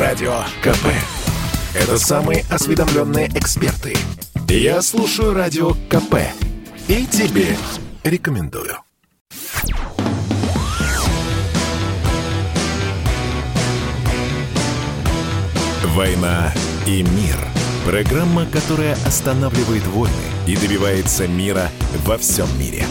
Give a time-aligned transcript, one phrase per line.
[0.00, 0.86] Радио КП.
[1.74, 3.94] Это самые осведомленные эксперты.
[4.48, 6.14] Я слушаю Радио КП.
[6.88, 7.54] И тебе
[8.02, 8.78] рекомендую.
[15.94, 16.50] «Война
[16.86, 17.36] и мир»–
[17.84, 20.14] программа, которая останавливает войны
[20.46, 21.68] и добивается мира
[22.06, 22.86] во всем мире.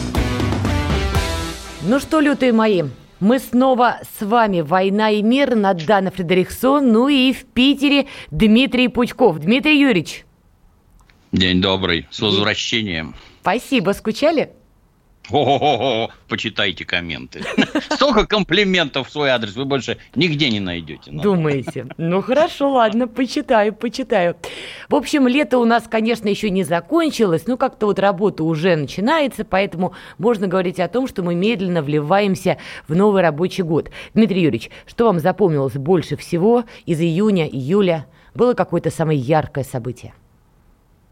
[1.82, 2.84] Ну что, лютые мои,
[3.20, 4.62] мы снова с вами.
[4.62, 9.40] «Война и мир» Надана Фредериксон, ну и в Питере Дмитрий Пучков.
[9.40, 10.26] Дмитрий Юрьевич.
[11.32, 13.16] День добрый, с возвращением.
[13.42, 14.52] Спасибо, скучали?
[15.32, 17.44] О-о-о, почитайте комменты.
[17.90, 21.12] Столько комплиментов в свой адрес вы больше нигде не найдете.
[21.12, 21.88] Думаете?
[21.98, 24.36] Ну хорошо, ладно, почитаю, почитаю.
[24.90, 29.46] В общем, лето у нас, конечно, еще не закончилось, но как-то вот работа уже начинается,
[29.46, 33.92] поэтому можно говорить о том, что мы медленно вливаемся в новый рабочий год.
[34.14, 38.08] Дмитрий Юрьевич, что вам запомнилось больше всего из июня, июля?
[38.34, 40.14] Было какое-то самое яркое событие?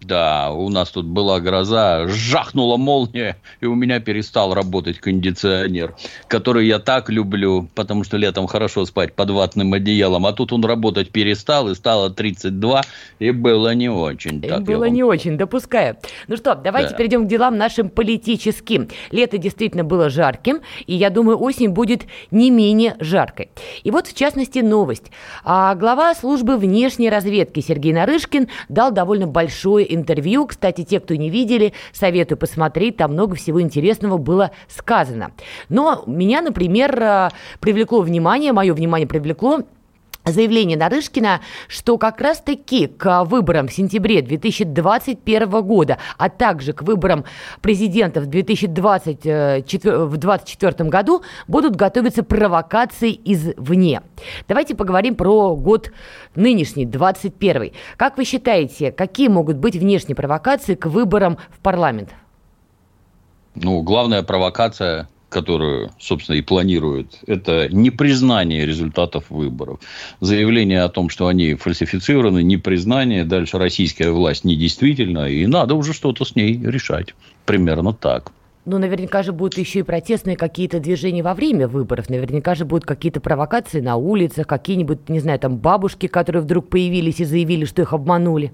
[0.01, 5.95] Да, у нас тут была гроза, жахнула молния, и у меня перестал работать кондиционер,
[6.27, 10.63] который я так люблю, потому что летом хорошо спать под ватным одеялом, а тут он
[10.63, 12.83] работать перестал, и стало 32,
[13.17, 14.37] и было не очень.
[14.37, 15.97] И так было не очень, допускаю.
[16.27, 16.95] Ну что, давайте да.
[16.95, 18.89] перейдем к делам нашим политическим.
[19.09, 23.49] Лето действительно было жарким, и я думаю, осень будет не менее жаркой.
[23.83, 25.11] И вот, в частности, новость.
[25.43, 30.47] А глава службы внешней разведки Сергей Нарышкин дал довольно большое интервью.
[30.47, 35.31] Кстати, те, кто не видели, советую посмотреть, там много всего интересного было сказано.
[35.69, 37.29] Но меня, например, э,
[37.59, 39.61] привлекло внимание, мое внимание привлекло
[40.31, 47.25] заявление Нарышкина, что как раз-таки к выборам в сентябре 2021 года, а также к выборам
[47.61, 54.01] президента в 2024 году будут готовиться провокации извне.
[54.47, 55.91] Давайте поговорим про год
[56.35, 57.71] нынешний, 21.
[57.97, 62.11] Как вы считаете, какие могут быть внешние провокации к выборам в парламент?
[63.55, 69.79] Ну, главная провокация которую, собственно, и планируют, это непризнание результатов выборов.
[70.21, 76.23] Заявление о том, что они фальсифицированы, непризнание, дальше российская власть недействительна, и надо уже что-то
[76.23, 77.13] с ней решать.
[77.45, 78.31] Примерно так.
[78.65, 82.09] Ну, наверняка же будут еще и протестные какие-то движения во время выборов.
[82.09, 87.21] Наверняка же будут какие-то провокации на улицах, какие-нибудь, не знаю, там бабушки, которые вдруг появились
[87.21, 88.51] и заявили, что их обманули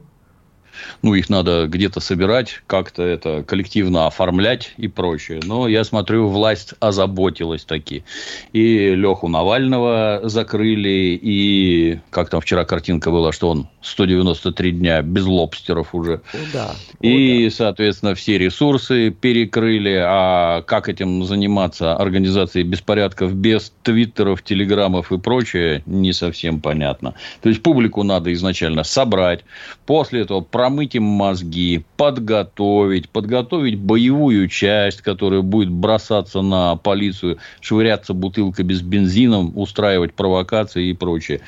[1.02, 5.40] ну, их надо где-то собирать, как-то это коллективно оформлять и прочее.
[5.44, 8.04] Но я смотрю, власть озаботилась таки.
[8.54, 15.26] И Леху Навального закрыли, и как там вчера картинка была, что он 193 дня без
[15.26, 16.22] лобстеров уже.
[16.34, 16.76] О, да.
[17.02, 17.56] И, О, да.
[17.56, 20.02] соответственно, все ресурсы перекрыли.
[20.06, 27.14] А как этим заниматься организацией беспорядков без твиттеров, телеграммов и прочее, не совсем понятно.
[27.42, 29.44] То есть, публику надо изначально собрать,
[29.86, 38.14] после этого промыть им мозги, подготовить, подготовить боевую часть, которая будет бросаться на полицию, швыряться
[38.14, 41.42] бутылкой без бензина, устраивать провокации и прочее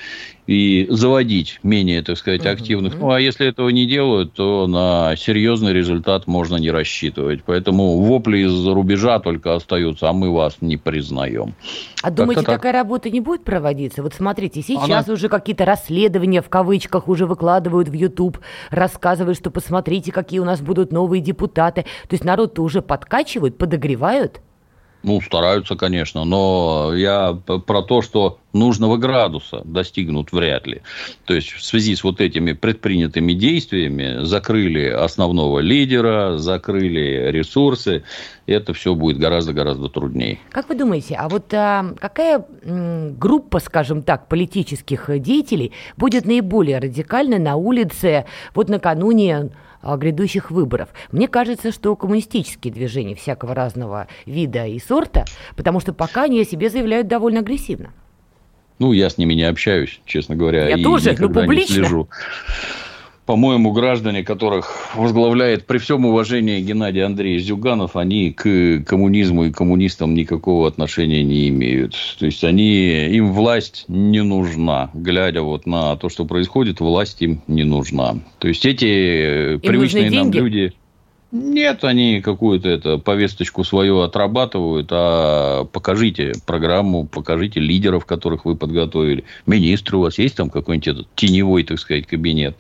[0.48, 3.00] и заводить менее, так сказать, активных.
[3.00, 7.44] Ну, а если этого не делают, то на серьезный результат можно не рассчитывать.
[7.44, 11.56] Поэтому вопли из-за рубежа только остаются, а мы вас не признаем.
[12.04, 12.58] А думаете, так.
[12.58, 14.04] такая работа не будет проводиться?
[14.04, 15.14] Вот смотрите, сейчас Она...
[15.14, 18.38] уже какие-то расследования в кавычках уже выкладывают в YouTube,
[18.70, 21.84] рассказывают, что посмотрите, какие у нас будут новые депутаты.
[22.08, 24.42] То есть народ-то уже подкачивают, подогревают?
[25.06, 27.34] Ну, стараются, конечно, но я
[27.68, 30.82] про то, что нужного градуса достигнут вряд ли.
[31.26, 38.04] То есть, в связи с вот этими предпринятыми действиями закрыли основного лидера, закрыли ресурсы,
[38.48, 40.40] это все будет гораздо-гораздо труднее.
[40.50, 46.80] Как вы думаете, а вот а, какая м, группа, скажем так, политических деятелей будет наиболее
[46.80, 49.52] радикальна на улице вот накануне
[49.84, 50.90] грядущих выборов.
[51.12, 55.26] Мне кажется, что коммунистические движения всякого разного вида и сорта,
[55.56, 57.92] потому что пока они о себе заявляют довольно агрессивно.
[58.80, 60.68] Ну, я с ними не общаюсь, честно говоря.
[60.68, 61.74] Я и тоже, но публично.
[61.74, 62.10] Не слежу
[63.26, 70.14] по-моему, граждане, которых возглавляет при всем уважении Геннадий Андреевич Зюганов, они к коммунизму и коммунистам
[70.14, 71.96] никакого отношения не имеют.
[72.20, 74.92] То есть, они, им власть не нужна.
[74.94, 78.16] Глядя вот на то, что происходит, власть им не нужна.
[78.40, 80.74] То есть, эти им привычные нам люди...
[81.36, 89.26] Нет, они какую-то это повесточку свою отрабатывают, а покажите программу, покажите лидеров, которых вы подготовили.
[89.46, 92.56] Министры у вас есть там какой-нибудь этот теневой, так сказать, кабинет?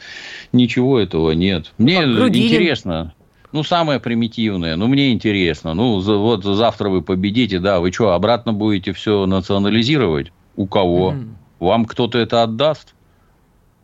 [0.51, 1.71] Ничего этого нет.
[1.77, 2.47] Мне Грудинин.
[2.47, 3.13] интересно.
[3.53, 4.75] Ну, самое примитивное.
[4.75, 5.73] Ну, мне интересно.
[5.73, 10.33] Ну, вот завтра вы победите, да, вы что, обратно будете все национализировать?
[10.57, 11.13] У кого?
[11.13, 11.27] Mm.
[11.59, 12.93] Вам кто-то это отдаст?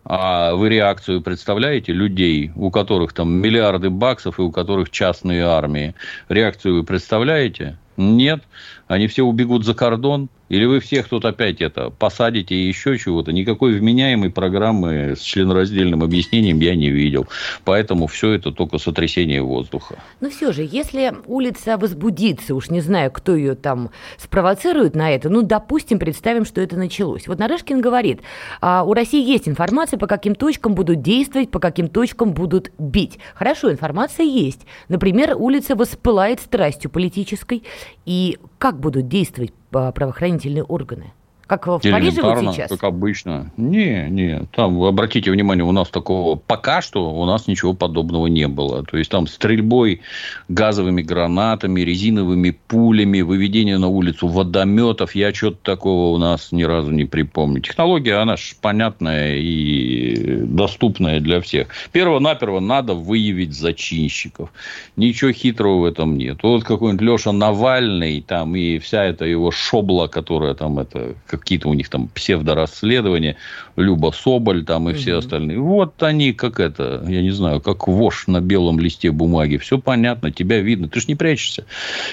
[0.03, 5.93] А вы реакцию представляете людей, у которых там миллиарды баксов и у которых частные армии?
[6.27, 7.77] Реакцию вы представляете?
[7.97, 8.43] Нет.
[8.87, 10.29] Они все убегут за кордон.
[10.51, 13.31] Или вы всех тут опять это посадите и еще чего-то.
[13.31, 17.25] Никакой вменяемой программы с членораздельным объяснением я не видел.
[17.63, 19.95] Поэтому все это только сотрясение воздуха.
[20.19, 25.29] Но все же, если улица возбудится, уж не знаю, кто ее там спровоцирует на это,
[25.29, 27.29] ну, допустим, представим, что это началось.
[27.29, 28.19] Вот Нарышкин говорит,
[28.59, 33.19] а у России есть информация, по каким точкам будут действовать, по каким точкам будут бить.
[33.35, 34.67] Хорошо, информация есть.
[34.89, 37.63] Например, улица воспылает страстью политической.
[38.05, 41.13] И как будут действовать правоохранительные органы?
[41.51, 42.69] Как в Париже вот сейчас?
[42.69, 43.51] Как обычно.
[43.57, 44.43] Не, не.
[44.55, 48.85] Там, обратите внимание, у нас такого пока что у нас ничего подобного не было.
[48.85, 49.99] То есть, там стрельбой
[50.47, 55.13] газовыми гранатами, резиновыми пулями, выведение на улицу водометов.
[55.13, 57.59] Я что-то такого у нас ни разу не припомню.
[57.59, 61.67] Технология, она же понятная и доступная для всех.
[61.91, 64.53] Перво-наперво надо выявить зачинщиков.
[64.95, 66.37] Ничего хитрого в этом нет.
[66.43, 71.73] Вот какой-нибудь Леша Навальный там и вся эта его шобла, которая там это какие-то у
[71.73, 73.35] них там псевдорасследования,
[73.75, 75.59] Люба Соболь там и все остальные.
[75.59, 79.57] Вот они как это, я не знаю, как вошь на белом листе бумаги.
[79.57, 80.87] Все понятно, тебя видно.
[80.87, 81.65] Ты ж не прячешься.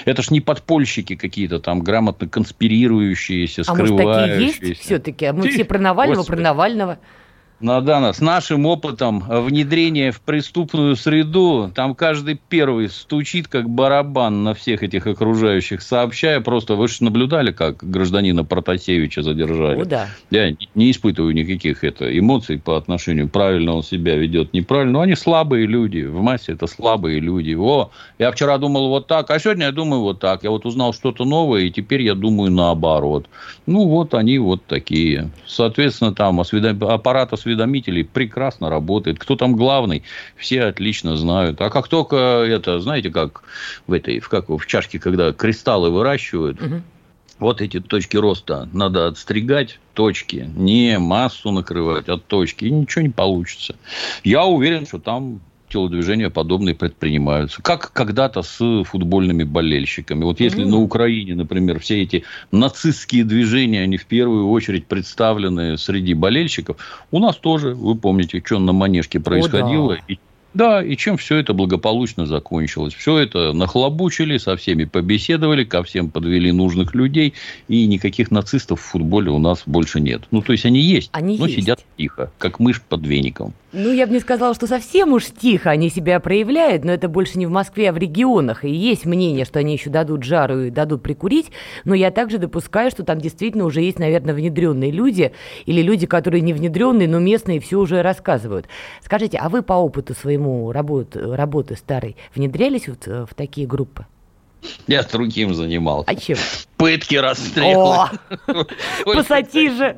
[0.05, 4.03] Это ж не подпольщики какие-то там грамотно конспирирующиеся, скрывающиеся.
[4.03, 5.25] А может, такие есть все-таки?
[5.25, 6.37] А мы Ты, все про Навального, Господи.
[6.37, 6.99] про Навального.
[7.59, 14.53] Надана, с нашим опытом внедрения в преступную среду, там каждый первый стучит как барабан на
[14.53, 19.81] всех этих окружающих, сообщая просто, вы же наблюдали, как гражданина Протасевича задержали.
[19.81, 20.07] О, да.
[20.31, 24.93] Я не испытываю никаких это, эмоций по отношению, правильно он себя ведет, неправильно.
[24.93, 27.55] Но они слабые люди, в массе это слабые люди.
[27.55, 30.43] О, я вчера думал вот так, а сегодня я думаю вот так.
[30.43, 33.27] Я вот узнал что-то новое, и теперь я думаю наоборот.
[33.65, 35.29] Ну, вот они вот такие.
[35.45, 36.81] Соответственно, там осведом...
[36.83, 39.19] аппарат осведомителей осведомителей прекрасно работает.
[39.19, 40.03] Кто там главный,
[40.35, 41.59] все отлично знают.
[41.61, 43.43] А как только это, знаете, как
[43.87, 46.81] в этой, в, как, в чашке, когда кристаллы выращивают, угу.
[47.39, 53.09] Вот эти точки роста надо отстригать, точки, не массу накрывать, а точки, и ничего не
[53.11, 53.77] получится.
[54.25, 57.61] Я уверен, что там телодвижения подобные предпринимаются.
[57.61, 60.23] Как когда-то с футбольными болельщиками.
[60.23, 60.69] Вот если mm-hmm.
[60.69, 66.77] на Украине, например, все эти нацистские движения, они в первую очередь представлены среди болельщиков,
[67.11, 70.03] у нас тоже, вы помните, что на Манежке происходило, О, да.
[70.07, 70.17] и
[70.53, 72.93] да, и чем все это благополучно закончилось.
[72.93, 77.33] Все это нахлобучили, со всеми побеседовали, ко всем подвели нужных людей,
[77.67, 80.23] и никаких нацистов в футболе у нас больше нет.
[80.31, 81.59] Ну, то есть, они есть, они но есть.
[81.59, 83.53] сидят тихо, как мышь под веником.
[83.71, 87.37] Ну, я бы не сказала, что совсем уж тихо они себя проявляют, но это больше
[87.37, 88.65] не в Москве, а в регионах.
[88.65, 91.51] И есть мнение, что они еще дадут жару и дадут прикурить,
[91.85, 95.33] но я также допускаю, что там действительно уже есть, наверное, внедренные люди
[95.67, 98.67] или люди, которые не внедренные, но местные все уже рассказывают.
[99.03, 104.05] Скажите, а вы по опыту своему работы, работы старой внедрялись вот э, в такие группы?
[104.87, 106.09] Я другим занимался.
[106.09, 106.37] А чем?
[106.77, 108.07] Пытки, расстрелы.
[109.05, 109.95] Пассатижи.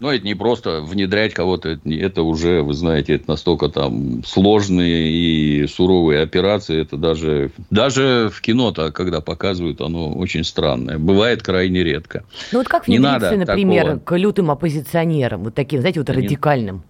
[0.00, 5.10] Ну, это не просто внедрять кого-то, это, это уже, вы знаете, это настолько там сложные
[5.10, 6.80] и суровые операции.
[6.80, 10.98] Это даже, даже в кино-то, когда показывают, оно очень странное.
[10.98, 12.22] Бывает крайне редко.
[12.52, 13.98] Ну, вот как внедриться, например, такого...
[13.98, 16.84] к лютым оппозиционерам, вот таким, знаете, вот радикальным?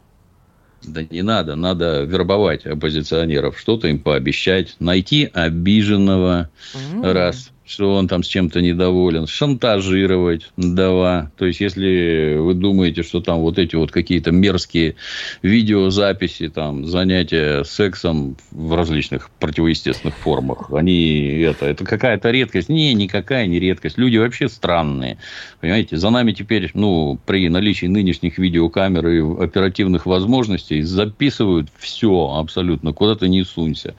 [0.83, 7.13] Да не надо, надо вербовать оппозиционеров, что-то им пообещать, найти обиженного, mm-hmm.
[7.13, 11.31] раз, что он там с чем-то недоволен, шантажировать, два.
[11.37, 14.97] То есть, если вы думаете, что там вот эти вот какие-то мерзкие
[15.43, 22.71] видеозаписи, там, занятия сексом в различных противоестественных формах, они это, это какая-то редкость.
[22.71, 23.99] Не, никакая не редкость.
[23.99, 25.19] Люди вообще странные.
[25.61, 32.95] Понимаете, за нами теперь, ну, при наличии нынешних видеокамер и оперативных возможностей записывают все абсолютно,
[32.95, 33.95] куда ты не сунься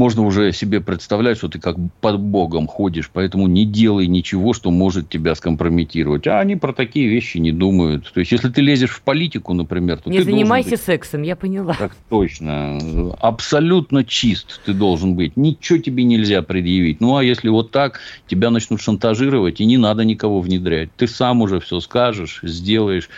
[0.00, 4.70] можно уже себе представлять, что ты как под Богом ходишь, поэтому не делай ничего, что
[4.70, 6.26] может тебя скомпрометировать.
[6.26, 8.10] А они про такие вещи не думают.
[8.10, 10.80] То есть, если ты лезешь в политику, например, то не ты занимайся быть...
[10.80, 11.74] сексом, я поняла.
[11.74, 12.78] Так точно.
[13.20, 15.36] Абсолютно чист ты должен быть.
[15.36, 17.02] Ничего тебе нельзя предъявить.
[17.02, 20.88] Ну, а если вот так, тебя начнут шантажировать, и не надо никого внедрять.
[20.96, 23.10] Ты сам уже все скажешь, сделаешь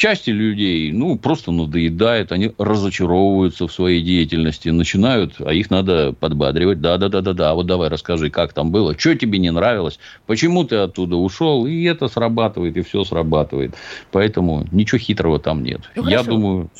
[0.00, 6.80] части людей, ну, просто надоедает, они разочаровываются в своей деятельности, начинают, а их надо подбадривать.
[6.80, 9.98] Да, да, да, да, да, вот давай расскажи, как там было, что тебе не нравилось,
[10.26, 13.74] почему ты оттуда ушел, и это срабатывает, и все срабатывает.
[14.10, 15.82] Поэтому ничего хитрого там нет.
[15.94, 16.70] Ну, Я думаю,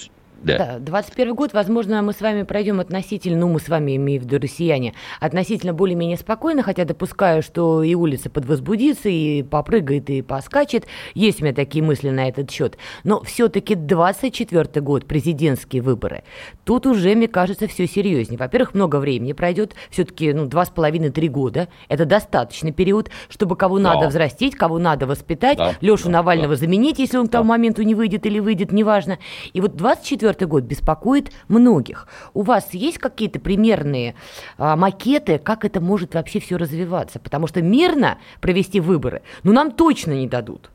[0.43, 0.59] Да.
[0.59, 4.25] да, 21 год, возможно, мы с вами пройдем относительно, ну, мы с вами, имею в
[4.25, 10.87] виду россияне, относительно более-менее спокойно, хотя допускаю, что и улица подвозбудится, и попрыгает, и поскачет.
[11.15, 12.79] Есть у меня такие мысли на этот счет.
[13.05, 16.25] Но все-таки 24 год, президентские выборы.
[16.65, 18.39] Тут уже, мне кажется, все серьезнее.
[18.39, 21.69] Во-первых, много времени пройдет, все-таки, ну, два с половиной-три года.
[21.89, 23.95] Это достаточный период, чтобы кого да.
[23.95, 25.75] надо взрастить, кого надо воспитать, да.
[25.81, 26.13] Лешу да.
[26.13, 26.61] Навального да.
[26.61, 29.19] заменить, если он к тому моменту не выйдет или выйдет, неважно.
[29.53, 32.07] И вот 24 2024 год беспокоит многих.
[32.35, 34.15] У вас есть какие-то примерные
[34.59, 37.19] а, макеты, как это может вообще все развиваться?
[37.19, 40.71] Потому что мирно провести выборы, ну, нам точно не дадут.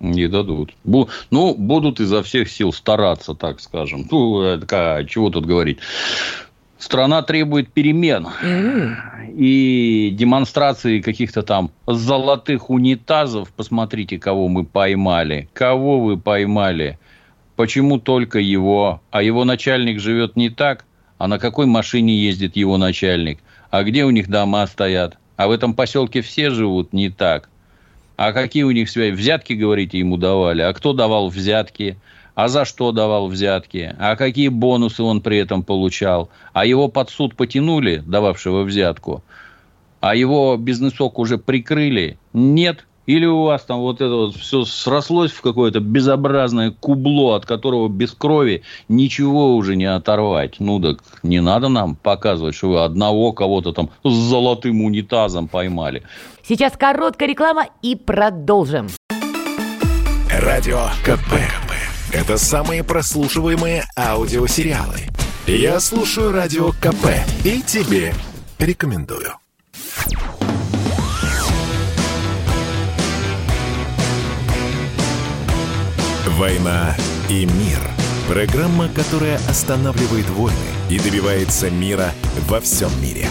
[0.00, 0.74] Не дадут.
[0.84, 4.08] Бу, ну, будут изо всех сил стараться, так скажем.
[4.10, 5.78] Ну, это, чего тут говорить?
[6.78, 8.28] Страна требует перемен.
[8.42, 9.34] Mm-hmm.
[9.36, 13.52] И демонстрации каких-то там золотых унитазов.
[13.52, 15.50] Посмотрите, кого мы поймали.
[15.52, 16.98] Кого вы поймали?
[17.60, 19.02] Почему только его?
[19.10, 20.86] А его начальник живет не так?
[21.18, 23.40] А на какой машине ездит его начальник?
[23.70, 25.18] А где у них дома стоят?
[25.36, 27.50] А в этом поселке все живут не так.
[28.16, 29.12] А какие у них связи?
[29.12, 30.62] Взятки, говорите, ему давали.
[30.62, 31.98] А кто давал взятки?
[32.34, 33.94] А за что давал взятки?
[33.98, 36.30] А какие бонусы он при этом получал?
[36.54, 39.22] А его под суд потянули, дававшего взятку?
[40.00, 42.16] А его бизнесок уже прикрыли?
[42.32, 42.86] Нет.
[43.10, 47.88] Или у вас там вот это вот все срослось в какое-то безобразное кубло, от которого
[47.88, 50.60] без крови ничего уже не оторвать.
[50.60, 56.04] Ну так не надо нам показывать, что вы одного кого-то там с золотым унитазом поймали.
[56.46, 58.86] Сейчас короткая реклама и продолжим.
[60.30, 61.34] Радио КП.
[62.12, 65.00] Это самые прослушиваемые аудиосериалы.
[65.48, 67.08] Я слушаю Радио КП
[67.44, 68.14] и тебе
[68.60, 69.32] рекомендую.
[76.38, 76.94] «Война
[77.28, 77.78] и мир».
[78.28, 80.56] Программа, которая останавливает войны
[80.88, 82.12] и добивается мира
[82.48, 83.26] во всем мире.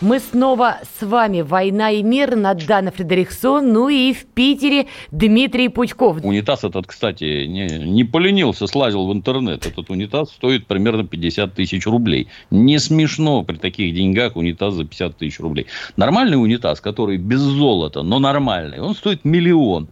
[0.00, 1.40] Мы снова с вами.
[1.40, 6.24] «Война и мир» Надана Фредериксон, ну и в Питере Дмитрий Пучков.
[6.24, 9.66] Унитаз этот, кстати, не, не поленился, слазил в интернет.
[9.66, 12.28] Этот унитаз стоит примерно 50 тысяч рублей.
[12.52, 15.66] Не смешно при таких деньгах унитаз за 50 тысяч рублей.
[15.96, 19.88] Нормальный унитаз, который без золота, но нормальный, он стоит миллион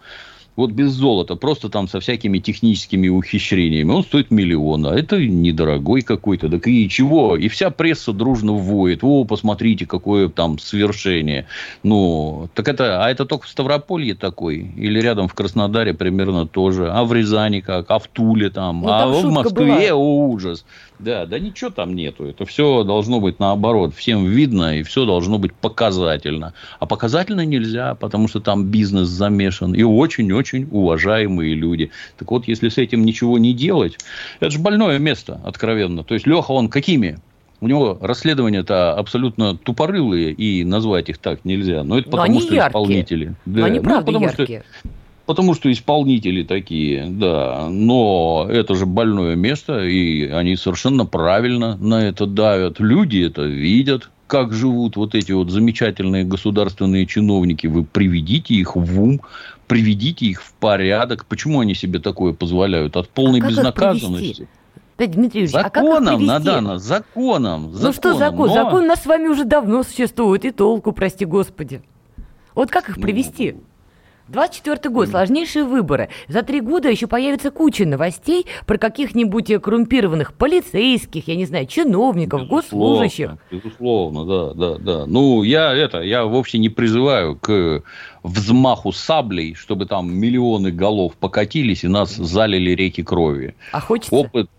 [0.56, 6.00] вот без золота, просто там со всякими техническими ухищрениями, он стоит миллион, а это недорогой
[6.02, 7.36] какой-то, так и чего?
[7.36, 11.46] И вся пресса дружно вводит, о, посмотрите, какое там свершение.
[11.82, 16.90] Ну, так это, а это только в Ставрополье такой, или рядом в Краснодаре примерно тоже,
[16.90, 20.00] а в Рязани как, а в Туле там, ну, а в Москве, была.
[20.00, 20.64] о, ужас.
[20.98, 22.24] Да, да ничего там нету.
[22.24, 23.94] Это все должно быть наоборот.
[23.94, 26.54] Всем видно, и все должно быть показательно.
[26.78, 29.74] А показательно нельзя, потому что там бизнес замешан.
[29.74, 31.90] И очень-очень уважаемые люди.
[32.18, 33.98] Так вот, если с этим ничего не делать,
[34.40, 36.04] это же больное место, откровенно.
[36.04, 37.18] То есть, Леха, он какими
[37.60, 41.84] у него расследования-то абсолютно тупорылые, и назвать их так нельзя.
[41.84, 42.68] Но это Но потому, что яркие.
[42.68, 43.34] исполнители.
[43.46, 43.60] Да.
[43.60, 44.62] Но они, правда, ну, яркие.
[44.80, 44.90] Что
[45.26, 47.68] Потому что исполнители такие, да.
[47.68, 52.78] Но это же больное место, и они совершенно правильно на это давят.
[52.78, 57.66] Люди это видят, как живут вот эти вот замечательные государственные чиновники.
[57.66, 59.20] Вы приведите их в ум,
[59.66, 61.26] приведите их в порядок.
[61.26, 62.96] Почему они себе такое позволяют?
[62.96, 64.48] От полной а безнаказанности.
[64.96, 67.82] Да, Дмитрий Юрьевич, законом, а как Надана, законом, законом.
[67.82, 68.48] Ну что закон?
[68.48, 68.54] Но...
[68.54, 71.82] Закон у нас с вами уже давно существует, и толку, прости господи.
[72.54, 73.52] Вот как их привести?
[73.52, 73.60] Ну,
[74.28, 76.08] 24 год, сложнейшие выборы.
[76.28, 82.42] За три года еще появится куча новостей про каких-нибудь коррумпированных полицейских, я не знаю, чиновников,
[82.42, 83.30] безусловно, госслужащих.
[83.50, 85.06] Безусловно, да, да, да.
[85.06, 87.82] Ну, я это, я вовсе не призываю к
[88.22, 93.54] взмаху саблей, чтобы там миллионы голов покатились и нас залили реки крови.
[93.72, 94.14] А хочется?
[94.14, 94.50] Опыт,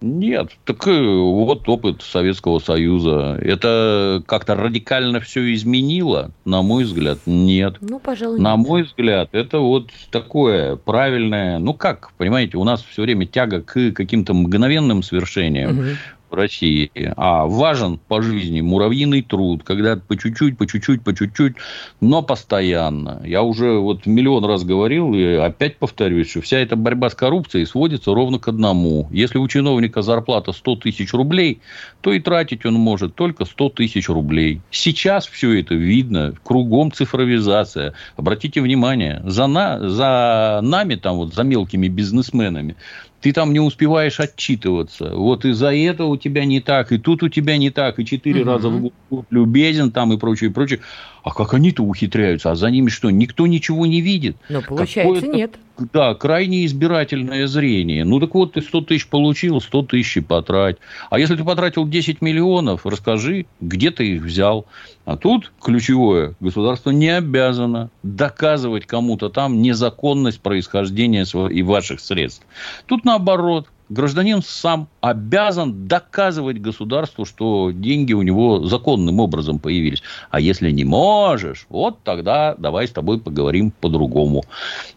[0.00, 3.38] нет, так э, вот опыт Советского Союза.
[3.40, 6.30] Это как-то радикально все изменило?
[6.44, 7.76] На мой взгляд, нет.
[7.80, 8.66] Ну, пожалуй, На нет.
[8.66, 11.58] мой взгляд, это вот такое правильное...
[11.58, 15.78] Ну, как, понимаете, у нас все время тяга к каким-то мгновенным свершениям.
[15.78, 15.86] Угу
[16.30, 21.54] в России, а важен по жизни муравьиный труд, когда по чуть-чуть, по чуть-чуть, по чуть-чуть,
[22.00, 23.20] но постоянно.
[23.24, 27.66] Я уже вот миллион раз говорил и опять повторюсь, что вся эта борьба с коррупцией
[27.66, 29.08] сводится ровно к одному.
[29.10, 31.60] Если у чиновника зарплата 100 тысяч рублей,
[32.00, 34.60] то и тратить он может только 100 тысяч рублей.
[34.70, 37.94] Сейчас все это видно, кругом цифровизация.
[38.16, 42.76] Обратите внимание, за, на, за нами, там вот, за мелкими бизнесменами,
[43.20, 45.14] ты там не успеваешь отчитываться.
[45.14, 48.50] Вот из-за этого тебя не так, и тут у тебя не так, и четыре угу.
[48.50, 50.80] раза в год любезен там и прочее, и прочее.
[51.22, 52.50] А как они-то ухитряются?
[52.50, 54.36] А за ними что, никто ничего не видит?
[54.48, 55.58] Ну, получается, нет.
[55.92, 58.04] Да, крайне избирательное зрение.
[58.04, 60.76] Ну, так вот, ты 100 тысяч получил, 100 тысяч потрать.
[61.08, 64.66] А если ты потратил 10 миллионов, расскажи, где ты их взял.
[65.06, 72.46] А тут ключевое, государство не обязано доказывать кому-то там незаконность происхождения и ваших средств.
[72.86, 80.02] Тут наоборот, гражданин сам обязан доказывать государству, что деньги у него законным образом появились.
[80.30, 84.44] А если не можешь, вот тогда давай с тобой поговорим по-другому.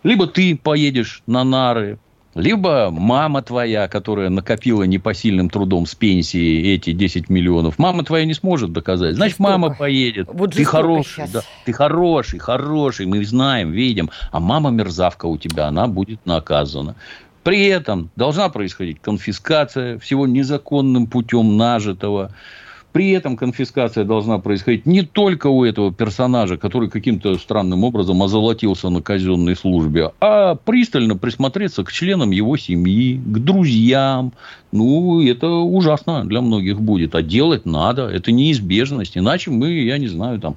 [0.04, 2.00] Либо ты поедешь на нары,
[2.36, 8.34] либо мама твоя, которая накопила непосильным трудом с пенсии эти 10 миллионов, мама твоя не
[8.34, 9.16] сможет доказать.
[9.16, 9.52] Значит, жестоко.
[9.52, 10.30] мама поедет.
[10.34, 14.10] Вот ты хороший, да, ты хороший, хороший, мы знаем, видим.
[14.32, 16.96] А мама мерзавка у тебя, она будет наказана.
[17.44, 22.32] При этом должна происходить конфискация всего незаконным путем нажитого.
[22.94, 28.90] При этом конфискация должна происходить не только у этого персонажа, который каким-то странным образом озолотился
[28.90, 34.34] на казенной службе, а пристально присмотреться к членам его семьи, к друзьям.
[34.72, 37.14] Ну, это ужасно для многих будет.
[37.14, 38.08] А делать надо.
[38.08, 39.18] Это неизбежность.
[39.18, 40.56] Иначе мы, я не знаю, там...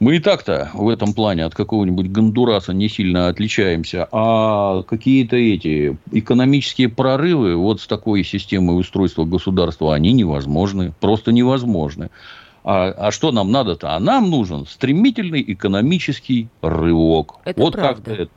[0.00, 4.08] Мы и так-то в этом плане от какого-нибудь Гондураса не сильно отличаемся.
[4.10, 10.92] А какие-то эти экономические прорывы вот с такой системой устройства государства, они невозможны.
[11.00, 12.10] Просто невозможны возможны.
[12.64, 13.94] А, а что нам надо-то?
[13.94, 17.36] А нам нужен стремительный экономический рывок.
[17.44, 18.02] Это вот правда.
[18.02, 18.30] как это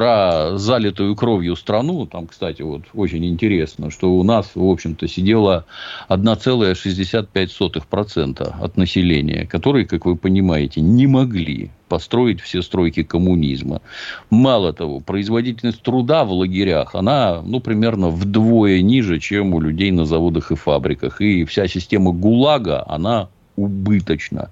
[0.00, 5.66] про залитую кровью страну, там, кстати, вот очень интересно, что у нас, в общем-то, сидело
[6.08, 13.82] 1,65% от населения, которые, как вы понимаете, не могли построить все стройки коммунизма.
[14.30, 20.06] Мало того, производительность труда в лагерях, она, ну, примерно вдвое ниже, чем у людей на
[20.06, 21.20] заводах и фабриках.
[21.20, 24.48] И вся система ГУЛАГа, она убыточна.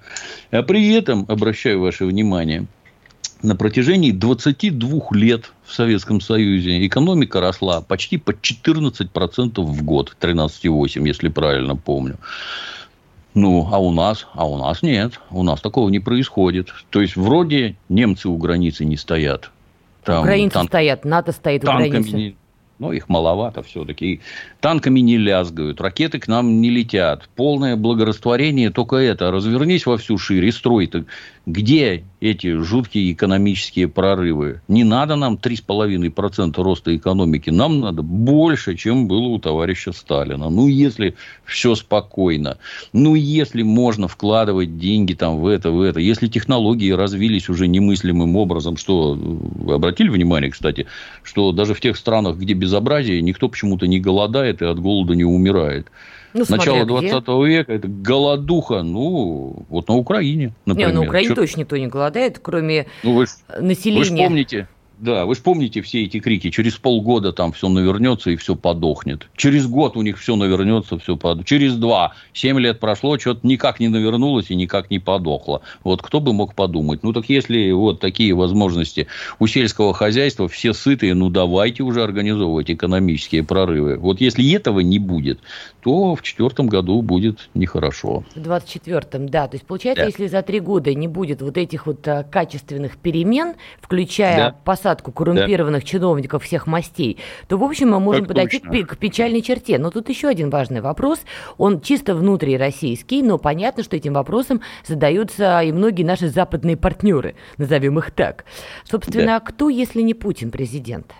[0.51, 2.67] А при этом, обращаю ваше внимание,
[3.43, 11.07] на протяжении 22 лет в Советском Союзе экономика росла почти по 14% в год, 13,8,
[11.07, 12.17] если правильно помню.
[13.35, 14.27] Ну, а у нас?
[14.35, 15.21] А у нас нет.
[15.31, 16.73] У нас такого не происходит.
[16.91, 19.51] То есть, вроде немцы у границы не стоят.
[20.03, 20.71] Там, Украинцы танк...
[20.71, 22.17] стоят, НАТО стоит у границы.
[22.17, 22.37] Не...
[22.79, 24.21] Но их маловато все-таки.
[24.61, 27.29] Танками не лязгают, ракеты к нам не летят.
[27.35, 29.31] Полное благорастворение только это.
[29.31, 30.91] Развернись во всю шире, строй.
[31.49, 34.61] Где эти жуткие экономические прорывы?
[34.69, 37.49] Не надо нам 3,5% роста экономики.
[37.49, 40.51] Нам надо больше, чем было у товарища Сталина.
[40.51, 41.15] Ну, если
[41.47, 42.59] все спокойно.
[42.93, 46.01] Ну, если можно вкладывать деньги там в это, в это.
[46.01, 49.15] Если технологии развились уже немыслимым образом, что...
[49.15, 50.87] Вы обратили внимание, кстати,
[51.23, 55.25] что даже в тех странах, где безобразие, никто почему-то не голодает и от голода не
[55.25, 55.87] умирает.
[56.35, 57.47] Ну, Начало 20 где.
[57.47, 60.91] века это голодуха, ну, вот на Украине, например.
[60.91, 61.35] Не, на Украине Чё...
[61.35, 63.27] точно никто не голодает, кроме ну, вы,
[63.59, 64.01] населения.
[64.01, 68.31] Вы же помните, да, вы же помните все эти крики, через полгода там все навернется
[68.31, 69.29] и все подохнет.
[69.37, 71.47] Через год у них все навернется, все подохнет.
[71.47, 75.63] Через два, семь лет прошло, что-то никак не навернулось и никак не подохло.
[75.85, 77.05] Вот кто бы мог подумать.
[77.05, 79.07] Ну, так если вот такие возможности
[79.39, 83.99] у сельского хозяйства, все сытые, ну, давайте уже организовывать экономические прорывы.
[83.99, 85.39] Вот если этого не будет,
[85.81, 88.25] то в четвертом году будет нехорошо.
[88.35, 89.49] В двадцать четвертом, да.
[89.49, 90.07] То есть, получается, да.
[90.07, 94.57] если за три года не будет вот этих вот а, качественных перемен, включая да.
[94.65, 95.87] посадку коррумпированных да.
[95.87, 98.87] чиновников всех мастей, то, в общем, мы можем так подойти точно.
[98.87, 99.79] к печальной черте.
[99.79, 101.21] Но тут еще один важный вопрос.
[101.57, 107.99] Он чисто внутрироссийский, но понятно, что этим вопросом задаются и многие наши западные партнеры, назовем
[107.99, 108.45] их так.
[108.85, 109.41] Собственно, да.
[109.41, 111.13] кто, если не Путин, президент?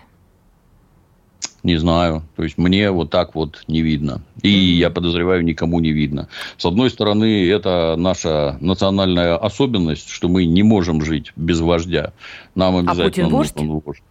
[1.63, 2.23] Не знаю.
[2.35, 4.21] То есть, мне вот так вот не видно.
[4.41, 6.29] И я подозреваю, никому не видно.
[6.57, 12.13] С одной стороны, это наша национальная особенность, что мы не можем жить без вождя.
[12.55, 13.55] Нам а обязательно а Путин вождь?
[13.55, 14.03] нужен вождь.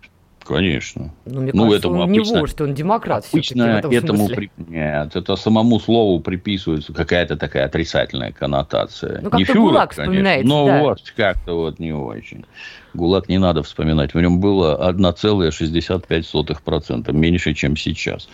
[0.48, 1.12] Конечно.
[1.26, 3.26] Ну, мне ну, кажется, этому он обычно, не вождь, он демократ.
[3.30, 4.50] Обычно этому при...
[4.56, 9.20] нет, это самому слову приписывается какая-то такая отрицательная коннотация.
[9.20, 10.48] Ну, как-то не фюрер, вспоминается.
[10.48, 10.82] Но да.
[10.82, 12.46] вот как-то вот не очень.
[12.94, 14.14] ГУЛАГ не надо вспоминать.
[14.14, 18.28] В нем было 1,65%, меньше, чем сейчас.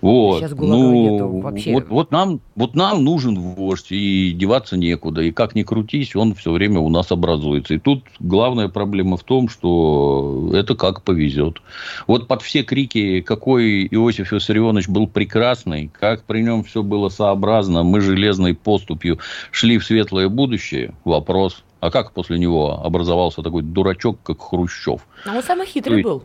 [0.00, 0.40] Вот.
[0.40, 1.72] Сейчас ГУЛАГа ну, нету вообще.
[1.72, 5.22] Вот, вот, нам, вот нам нужен вождь, и деваться некуда.
[5.22, 7.74] И как ни крутись, он все время у нас образуется.
[7.74, 11.62] И тут главная проблема в том, что это как повезет.
[12.06, 17.82] Вот под все крики, какой Иосиф Виссарионович был прекрасный, как при нем все было сообразно,
[17.82, 19.18] мы железной поступью
[19.50, 25.00] шли в светлое будущее, вопрос– а как после него образовался такой дурачок, как Хрущев?
[25.24, 26.04] А он самый хитрый есть...
[26.04, 26.24] был.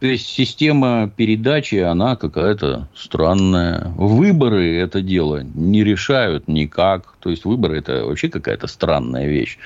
[0.00, 3.92] То есть система передачи, она какая-то странная.
[3.96, 7.14] Выборы это дело не решают никак.
[7.20, 9.58] То есть выборы это вообще какая-то странная вещь.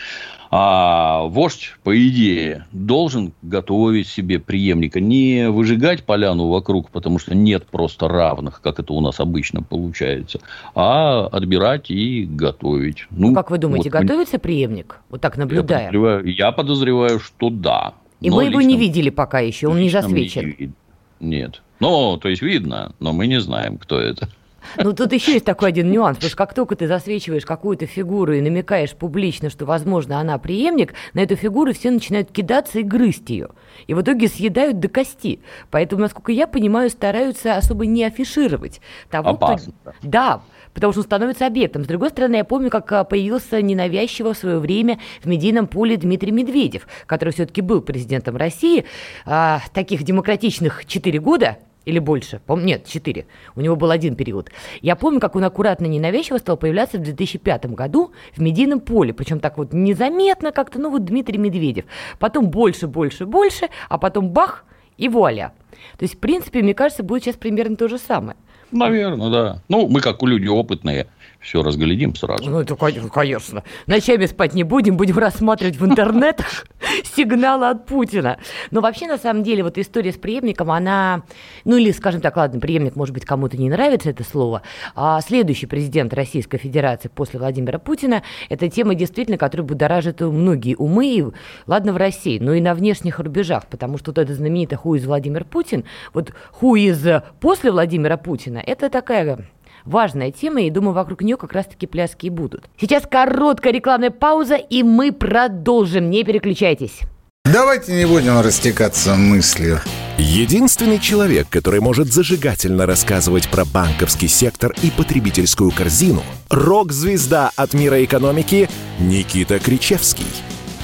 [0.50, 4.98] А вождь, по идее, должен готовить себе преемника.
[4.98, 10.40] Не выжигать поляну вокруг, потому что нет просто равных, как это у нас обычно получается,
[10.74, 13.06] а отбирать и готовить.
[13.10, 15.00] Ну, как вы думаете, вот, готовится преемник?
[15.10, 15.80] Вот так наблюдая.
[15.80, 17.92] Я подозреваю, я подозреваю что да.
[18.20, 20.54] И мы его не видели пока еще, он не засвечен.
[20.58, 20.72] Не,
[21.20, 21.62] нет.
[21.80, 24.28] Ну, то есть видно, но мы не знаем, кто это.
[24.76, 28.34] Ну, тут еще есть такой один нюанс, потому что как только ты засвечиваешь какую-то фигуру
[28.34, 33.30] и намекаешь публично, что, возможно, она преемник, на эту фигуру все начинают кидаться и грызть
[33.30, 33.50] ее.
[33.86, 35.40] И в итоге съедают до кости.
[35.70, 39.72] Поэтому, насколько я понимаю, стараются особо не афишировать того, Опасно.
[39.82, 39.92] кто...
[40.02, 40.42] Да,
[40.74, 41.84] потому что он становится объектом.
[41.84, 45.96] С другой стороны, я помню, как а, появился ненавязчиво в свое время в медийном поле
[45.96, 48.84] Дмитрий Медведев, который все-таки был президентом России,
[49.24, 51.58] а, таких демократичных 4 года,
[51.88, 54.50] или больше, пом- нет, 4, у него был один период.
[54.82, 59.40] Я помню, как он аккуратно ненавязчиво стал появляться в 2005 году в медийном поле, причем
[59.40, 61.86] так вот незаметно как-то, ну вот Дмитрий Медведев.
[62.18, 64.66] Потом больше, больше, больше, а потом бах
[64.98, 65.52] и вуаля.
[65.96, 68.36] То есть, в принципе, мне кажется, будет сейчас примерно то же самое.
[68.70, 69.62] Наверное, да.
[69.68, 71.06] Ну, мы как люди опытные–
[71.40, 72.50] все разглядим сразу.
[72.50, 73.62] Ну, это, конечно.
[73.86, 76.66] Ночами спать не будем, будем рассматривать в интернетах
[77.16, 78.38] сигналы от Путина.
[78.70, 81.22] Но вообще, на самом деле, вот история с преемником, она,
[81.64, 84.62] ну или, скажем так, ладно, преемник, может быть, кому-то не нравится это слово,
[84.94, 91.06] а следующий президент Российской Федерации после Владимира Путина, это тема действительно, которая будоражит многие умы,
[91.06, 91.24] и,
[91.66, 95.06] ладно, в России, но и на внешних рубежах, потому что вот это знаменитое «Ху из
[95.06, 97.06] Владимир Путин», вот «Ху из
[97.40, 99.46] после Владимира Путина», это такая
[99.84, 102.64] важная тема, и думаю, вокруг нее как раз-таки пляски и будут.
[102.80, 106.10] Сейчас короткая рекламная пауза, и мы продолжим.
[106.10, 107.00] Не переключайтесь.
[107.44, 109.80] Давайте не будем растекаться мыслью.
[110.18, 118.04] Единственный человек, который может зажигательно рассказывать про банковский сектор и потребительскую корзину– рок-звезда от мира
[118.04, 120.26] экономики Никита Кричевский.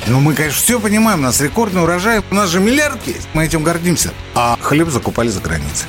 [0.06, 3.44] Ну, мы, конечно, все понимаем, у нас рекордный урожай, у нас же миллиард есть, мы
[3.44, 4.10] этим гордимся.
[4.34, 5.88] А хлеб закупали за границей.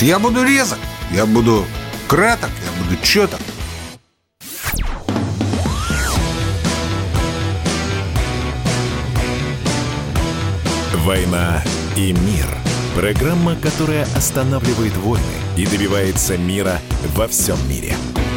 [0.00, 0.78] Я буду резок,
[1.10, 1.66] я буду
[2.06, 3.40] краток, я буду четок.
[11.04, 11.64] «Война
[11.96, 12.46] и мир»–
[12.94, 15.24] программа, которая останавливает войны
[15.56, 16.80] и добивается мира
[17.16, 17.96] во всем мире–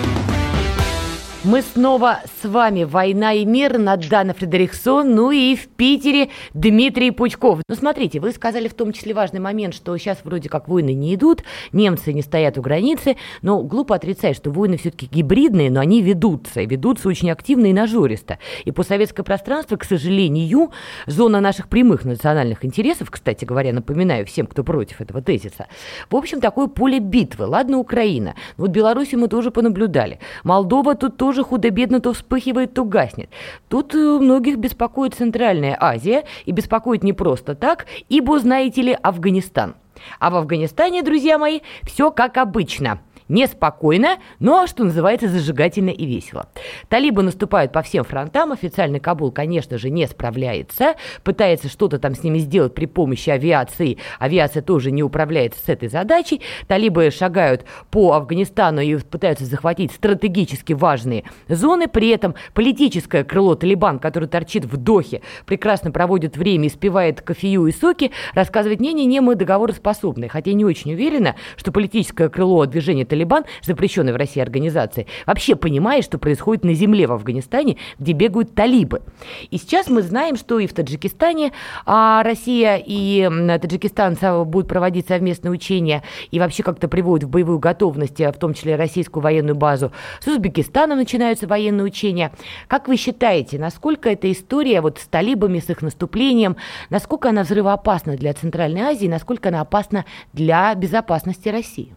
[1.43, 2.84] мы снова с вами.
[2.84, 7.62] «Война и мир» Надана Фредериксон, ну и в Питере Дмитрий Пучков.
[7.67, 11.15] Ну, смотрите, вы сказали в том числе важный момент, что сейчас вроде как войны не
[11.15, 16.01] идут, немцы не стоят у границы, но глупо отрицать, что войны все-таки гибридные, но они
[16.01, 18.38] ведутся, и ведутся очень активно и нажористо.
[18.65, 20.71] И постсоветское пространство, к сожалению,
[21.08, 25.67] зона наших прямых национальных интересов, кстати говоря, напоминаю всем, кто против этого тезиса,
[26.10, 27.47] в общем, такое поле битвы.
[27.47, 28.36] Ладно, Украина.
[28.58, 30.19] Вот Беларусь мы тоже понаблюдали.
[30.43, 33.29] Молдова тут тоже тоже худо-бедно то вспыхивает, то гаснет.
[33.69, 39.75] Тут э, многих беспокоит Центральная Азия, и беспокоит не просто так, ибо, знаете ли, Афганистан.
[40.19, 42.99] А в Афганистане, друзья мои, все как обычно–
[43.31, 46.49] неспокойно, но, что называется, зажигательно и весело.
[46.89, 52.23] Талибы наступают по всем фронтам, официальный Кабул, конечно же, не справляется, пытается что-то там с
[52.23, 58.13] ними сделать при помощи авиации, авиация тоже не управляется с этой задачей, талибы шагают по
[58.13, 64.77] Афганистану и пытаются захватить стратегически важные зоны, при этом политическое крыло Талибан, который торчит в
[64.77, 70.65] Дохе, прекрасно проводит время и спевает кофею и соки, рассказывает, не-не-не, мы договороспособны, хотя не
[70.65, 76.17] очень уверена, что политическое крыло движения Талибан Талибан, запрещенной в России организации, вообще понимает, что
[76.17, 79.03] происходит на земле в Афганистане, где бегают талибы.
[79.51, 81.51] И сейчас мы знаем, что и в Таджикистане
[81.86, 88.19] а Россия и Таджикистан будут проводить совместные учения и вообще как-то приводят в боевую готовность,
[88.19, 89.91] в том числе российскую военную базу.
[90.19, 92.31] С Узбекистаном начинаются военные учения.
[92.67, 96.55] Как вы считаете, насколько эта история вот с талибами, с их наступлением,
[96.89, 101.93] насколько она взрывоопасна для Центральной Азии, насколько она опасна для безопасности России?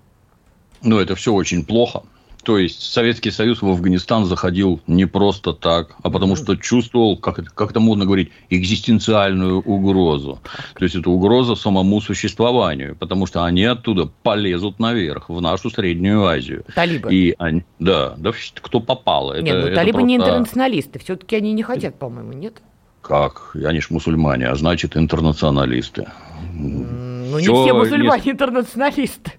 [0.82, 2.02] Ну, это все очень плохо.
[2.44, 7.38] То есть Советский Союз в Афганистан заходил не просто так, а потому что чувствовал, как
[7.38, 10.40] это, как это модно говорить, экзистенциальную угрозу.
[10.74, 16.26] То есть это угроза самому существованию, потому что они оттуда полезут наверх, в нашу Среднюю
[16.26, 16.64] Азию.
[16.74, 17.14] Талибы.
[17.14, 19.40] И они, да, да, кто попало.
[19.40, 20.06] Нет, это, ну, это талибы просто...
[20.06, 22.60] не интернационалисты, все-таки они не хотят, по-моему, нет?
[23.00, 23.56] Как?
[23.64, 26.08] Они ж мусульмане, а значит интернационалисты.
[26.52, 28.32] Ну, не все мусульмане если...
[28.32, 29.32] интернационалисты.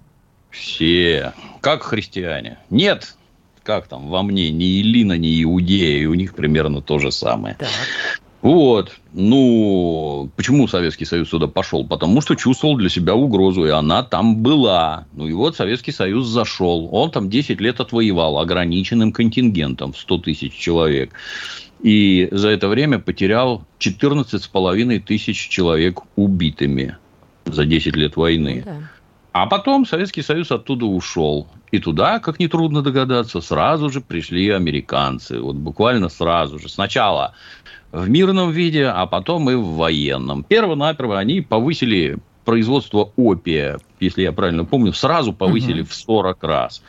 [0.58, 1.32] Все.
[1.60, 2.58] Как христиане.
[2.70, 3.16] Нет,
[3.62, 7.56] как там, во мне ни Илина, ни Иудея, и у них примерно то же самое.
[7.58, 7.68] Так.
[8.42, 8.92] Вот.
[9.12, 11.84] Ну, почему Советский Союз сюда пошел?
[11.84, 15.06] Потому что чувствовал для себя угрозу, и она там была.
[15.14, 16.88] Ну, и вот Советский Союз зашел.
[16.92, 21.10] Он там 10 лет отвоевал ограниченным контингентом в 100 тысяч человек.
[21.82, 26.96] И за это время потерял 14,5 тысяч человек убитыми
[27.46, 28.62] за 10 лет войны.
[28.64, 28.90] Да.
[29.38, 31.46] А потом Советский Союз оттуда ушел.
[31.70, 35.38] И туда, как нетрудно догадаться, сразу же пришли американцы.
[35.38, 36.70] Вот буквально сразу же.
[36.70, 37.34] Сначала
[37.92, 40.42] в мирном виде, а потом и в военном.
[40.42, 45.90] Перво-наперво они повысили производство опия, если я правильно помню, сразу повысили угу.
[45.90, 46.82] в 40 раз.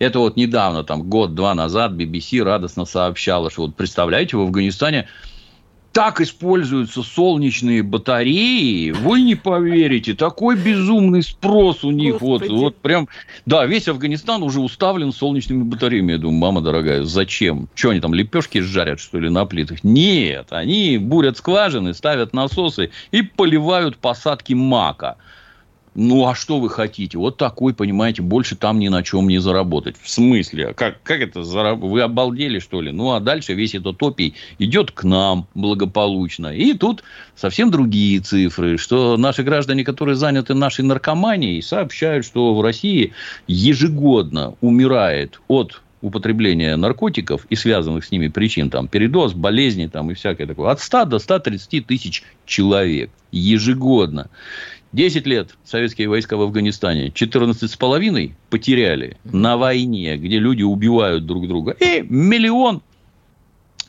[0.00, 5.06] Это вот недавно, там год-два назад BBC радостно сообщала, что вот представляете, в Афганистане
[5.94, 13.08] так используются солнечные батареи, вы не поверите, такой безумный спрос у них, вот, вот прям,
[13.46, 17.68] да, весь Афганистан уже уставлен солнечными батареями, я думаю, мама дорогая, зачем?
[17.76, 19.84] Что они там, лепешки жарят, что ли, на плитах?
[19.84, 25.16] Нет, они бурят скважины, ставят насосы и поливают посадки мака.
[25.94, 27.18] Ну, а что вы хотите?
[27.18, 29.96] Вот такой, понимаете, больше там ни на чем не заработать.
[30.00, 30.74] В смысле?
[30.74, 31.44] Как, как это?
[31.44, 31.78] Зараб...
[31.78, 32.90] Вы обалдели, что ли?
[32.90, 36.48] Ну, а дальше весь этот опий идет к нам благополучно.
[36.48, 37.04] И тут
[37.36, 43.12] совсем другие цифры, что наши граждане, которые заняты нашей наркоманией, сообщают, что в России
[43.46, 50.14] ежегодно умирает от употребления наркотиков и связанных с ними причин, там, передоз, болезни там, и
[50.14, 54.28] всякое такое, от 100 до 130 тысяч человек ежегодно.
[54.94, 61.76] 10 лет советские войска в Афганистане, 14,5 потеряли на войне, где люди убивают друг друга.
[61.80, 62.80] И миллион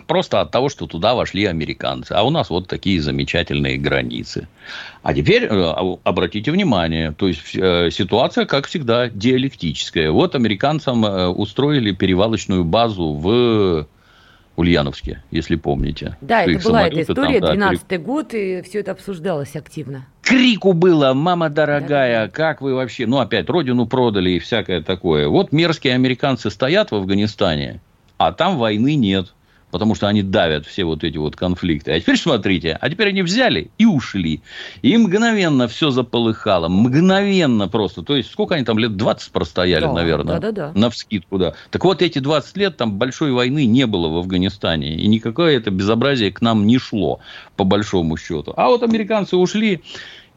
[0.08, 2.13] просто от того, что туда вошли американцы.
[2.13, 4.48] А у нас вот такие замечательные границы.
[5.04, 10.10] А теперь э, обратите внимание, то есть э, ситуация, как всегда, диалектическая.
[10.10, 13.88] Вот американцам э, устроили перевалочную базу в
[14.56, 16.18] Ульяновске, если помните.
[16.22, 20.08] Да, это была эта история, там, да, 12-й год, и все это обсуждалось активно.
[20.26, 25.28] Крику было, мама дорогая, как вы вообще, ну, опять, родину продали и всякое такое.
[25.28, 27.80] Вот мерзкие американцы стоят в Афганистане,
[28.18, 29.36] а там войны нет
[29.76, 31.92] потому что они давят все вот эти вот конфликты.
[31.92, 34.42] А теперь смотрите, а теперь они взяли и ушли.
[34.82, 38.02] И мгновенно все заполыхало, мгновенно просто.
[38.02, 40.80] То есть, сколько они там, лет 20 простояли, да, наверное, да, да, да.
[40.80, 41.56] на вскидку, да.
[41.72, 45.72] Так вот, эти 20 лет там большой войны не было в Афганистане, и никакое это
[45.72, 47.20] безобразие к нам не шло,
[47.58, 48.54] по большому счету.
[48.56, 49.82] А вот американцы ушли,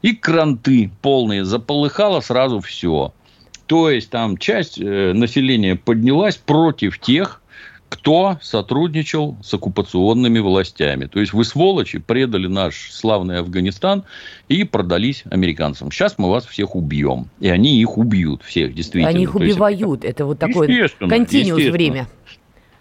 [0.03, 3.13] и кранты полные, заполыхало сразу все.
[3.67, 7.41] То есть, там часть э, населения поднялась против тех,
[7.89, 11.07] кто сотрудничал с оккупационными властями.
[11.07, 14.05] То есть, вы, сволочи, предали наш славный Афганистан
[14.49, 15.91] и продались американцам.
[15.91, 17.29] Сейчас мы вас всех убьем.
[17.41, 19.09] И они их убьют, всех, действительно.
[19.09, 20.01] Они их убивают.
[20.01, 22.09] Это, это вот такое континуус время.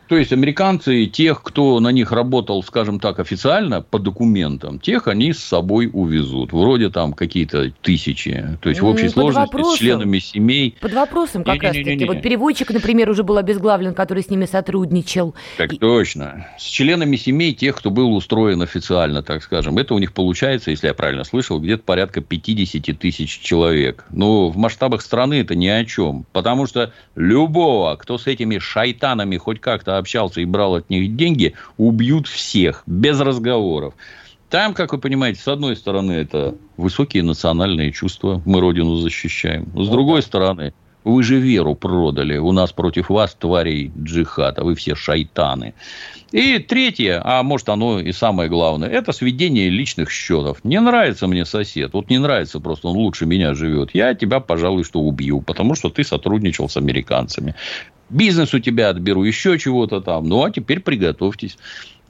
[0.08, 5.34] То есть американцы, тех, кто на них работал, скажем так, официально по документам, тех они
[5.34, 6.54] с собой увезут.
[6.54, 8.58] Вроде там какие-то тысячи.
[8.62, 9.76] То есть в общей Под сложности вопросом.
[9.76, 10.76] с членами семей.
[10.80, 12.06] Под вопросом как раз-таки.
[12.06, 15.36] Вот переводчик, например, уже был обезглавлен, который с ними сотрудничал.
[15.58, 15.78] Так И...
[15.78, 16.48] точно.
[16.58, 19.78] С членами семей тех, кто был устроен официально, так скажем.
[19.78, 24.06] Это у них получается, если я правильно слышал, где-то порядка 50 тысяч человек.
[24.10, 26.26] Но в масштабах страны это ни о чем.
[26.32, 31.54] Потому что любого, кто с этими шайтанами хоть как-то общался и брал от них деньги,
[31.78, 33.94] убьют всех, без разговоров.
[34.50, 39.68] Там, как вы понимаете, с одной стороны, это высокие национальные чувства, мы родину защищаем.
[39.76, 40.74] С другой стороны,
[41.08, 42.38] вы же веру продали.
[42.38, 45.74] У нас против вас тварей джихад, а вы все шайтаны.
[46.32, 50.64] И третье, а может оно и самое главное, это сведение личных счетов.
[50.66, 53.92] Не нравится мне сосед, вот не нравится просто, он лучше меня живет.
[53.94, 57.56] Я тебя, пожалуй, что убью, потому что ты сотрудничал с американцами
[58.10, 60.28] бизнес у тебя отберу, еще чего-то там.
[60.28, 61.58] Ну, а теперь приготовьтесь.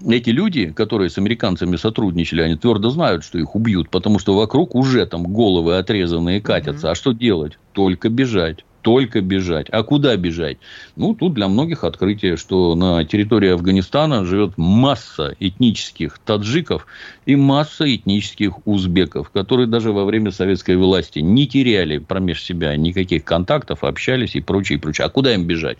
[0.07, 4.75] Эти люди, которые с американцами сотрудничали, они твердо знают, что их убьют, потому что вокруг
[4.75, 6.87] уже там головы отрезанные катятся.
[6.87, 6.91] Mm-hmm.
[6.91, 7.57] А что делать?
[7.73, 8.63] Только бежать.
[8.81, 9.67] Только бежать.
[9.71, 10.57] А куда бежать?
[10.95, 16.87] Ну, тут для многих открытие, что на территории Афганистана живет масса этнических таджиков
[17.25, 23.23] и масса этнических узбеков, которые даже во время советской власти не теряли промеж себя никаких
[23.23, 25.05] контактов, общались и прочее, и прочее.
[25.05, 25.77] А куда им бежать?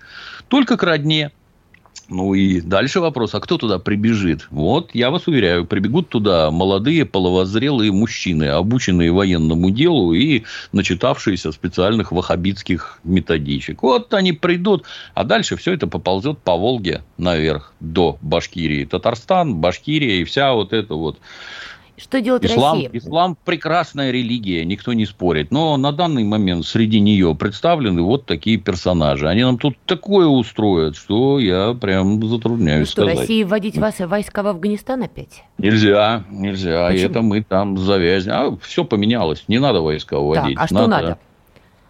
[0.48, 1.32] Только к родне.
[2.10, 4.48] Ну и дальше вопрос, а кто туда прибежит?
[4.50, 12.14] Вот, я вас уверяю, прибегут туда молодые половозрелые мужчины, обученные военному делу и начитавшиеся специальных
[12.14, 13.84] ваххабитских методичек.
[13.84, 18.86] Вот они придут, а дальше все это поползет по Волге наверх до Башкирии.
[18.86, 21.20] Татарстан, Башкирия и вся вот эта вот
[21.98, 22.90] что делает ислам, Россия?
[22.94, 25.52] Ислам прекрасная религия, никто не спорит.
[25.52, 29.28] Но на данный момент среди нее представлены вот такие персонажи.
[29.28, 33.20] Они нам тут такое устроят, что я прям затрудняюсь ну что, сказать.
[33.22, 35.44] России вводить вас войска в Афганистан опять?
[35.58, 36.88] Нельзя, нельзя.
[36.88, 37.06] Почему?
[37.10, 38.34] Это мы там завязнем.
[38.34, 39.44] А все поменялось.
[39.48, 40.56] Не надо войска вводить.
[40.56, 41.18] Так, а что надо?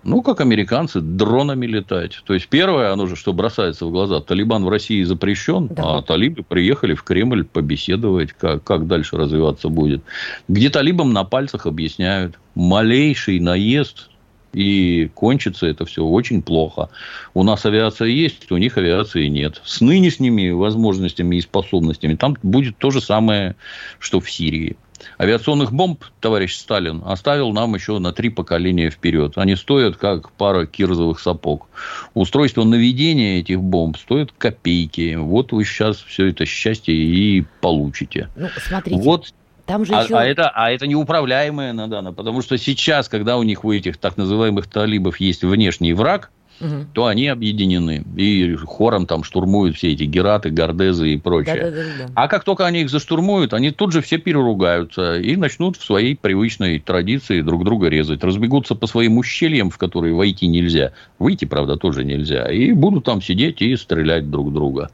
[0.08, 2.22] Ну, как американцы, дронами летать.
[2.26, 5.98] То есть, первое, оно же, что бросается в глаза, Талибан в России запрещен, Да.
[5.98, 10.02] а талибы приехали в Кремль побеседовать, как, как дальше развиваться будет.
[10.48, 14.10] Где талибам на пальцах объясняют, малейший наезд,
[14.54, 16.90] и кончится это все очень плохо.
[17.34, 19.62] У нас авиация есть, у них авиации нет.
[19.66, 23.58] С нынешними возможностями и способностями там будет то же самое,
[24.00, 24.78] что в Сирии.
[25.20, 29.34] Авиационных бомб товарищ Сталин оставил нам еще на три поколения вперед.
[29.36, 31.68] Они стоят как пара кирзовых сапог.
[32.14, 35.16] Устройство наведения этих бомб стоит копейки.
[35.16, 38.30] Вот вы сейчас все это счастье и получите.
[38.36, 39.34] Ну, смотрите, Вот
[39.66, 40.16] там же а, еще...
[40.16, 44.16] а это, а это неуправляемая Надана, потому что сейчас, когда у них у этих так
[44.16, 46.88] называемых талибов есть внешний враг, Мгм.
[46.94, 51.56] то они объединены и хором там штурмуют все эти гераты, гордезы и прочее.
[51.56, 52.12] Да-да-да-да.
[52.16, 56.16] А как только они их заштурмуют, они тут же все переругаются и начнут в своей
[56.16, 58.24] привычной традиции друг друга резать.
[58.24, 60.94] Разбегутся по своим ущельям, в которые войти нельзя.
[61.20, 62.52] Выйти, правда, тоже нельзя.
[62.52, 64.90] И будут там сидеть и стрелять друг друга.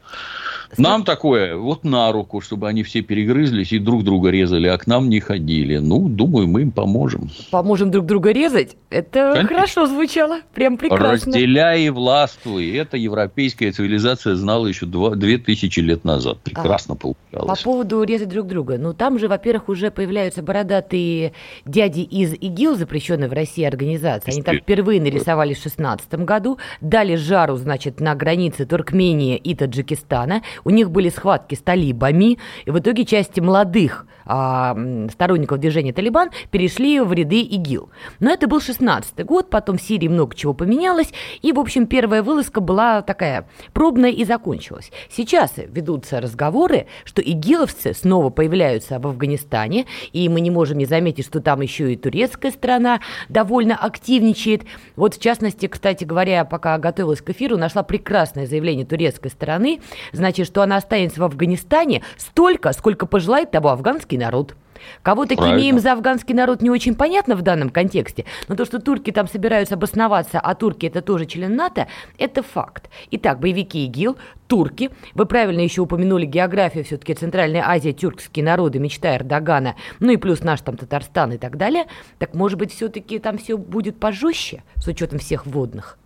[0.78, 4.88] Нам такое вот на руку, чтобы они все перегрызлись и друг друга резали, а к
[4.88, 5.78] нам не ходили.
[5.78, 7.30] Ну, думаю, мы им поможем.
[7.52, 8.76] Поможем друг друга резать?
[8.90, 9.48] Это Конечно.
[9.56, 10.40] хорошо звучало.
[10.54, 11.08] Прям прекрасно.
[11.34, 12.72] Разделяй и властвуй.
[12.72, 16.40] Это европейская цивилизация знала еще два- две тысячи лет назад.
[16.44, 17.62] Прекрасно По получалось.
[17.64, 18.78] поводу резать друг друга.
[18.78, 21.34] Ну, там же, во-первых, уже появляются бородатые
[21.66, 24.32] дяди из ИГИЛ, запрещенной в России организации.
[24.32, 30.42] Они там впервые нарисовались в 16 году, дали жару, значит, на границе Туркмении и Таджикистана.
[30.64, 34.76] У них были схватки с талибами, и в итоге части молодых а,
[35.12, 37.90] сторонников движения Талибан перешли в ряды ИГИЛ.
[38.20, 42.24] Но это был 16 год, потом в Сирии много чего поменялось, и, в общем, первая
[42.24, 44.92] вылазка была такая пробная и закончилась.
[45.10, 51.26] Сейчас ведутся разговоры, что игиловцы снова появляются в Афганистане, и мы не можем не заметить,
[51.26, 54.64] что там еще и турецкая страна довольно активничает.
[54.96, 59.82] Вот, в частности, кстати говоря, пока готовилась к эфиру, нашла прекрасное заявление турецкой стороны,
[60.12, 64.56] значит, что она останется в Афганистане столько, сколько пожелает того афганский народ.
[65.02, 65.60] Кого таки Правильно.
[65.60, 69.28] имеем за афганский народ, не очень понятно в данном контексте, но то, что турки там
[69.28, 72.90] собираются обосноваться, а турки это тоже член НАТО, это факт.
[73.12, 79.16] Итак, боевики ИГИЛ, турки, вы правильно еще упомянули географию, все-таки Центральная Азия, тюркские народы, мечта
[79.16, 81.86] Эрдогана, ну и плюс наш там Татарстан и так далее,
[82.20, 85.98] так может быть все-таки там все будет пожестче, с учетом всех водных?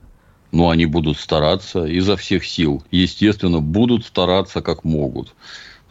[0.51, 2.81] Ну, они будут стараться изо всех сил.
[2.89, 5.35] Естественно, будут стараться как могут.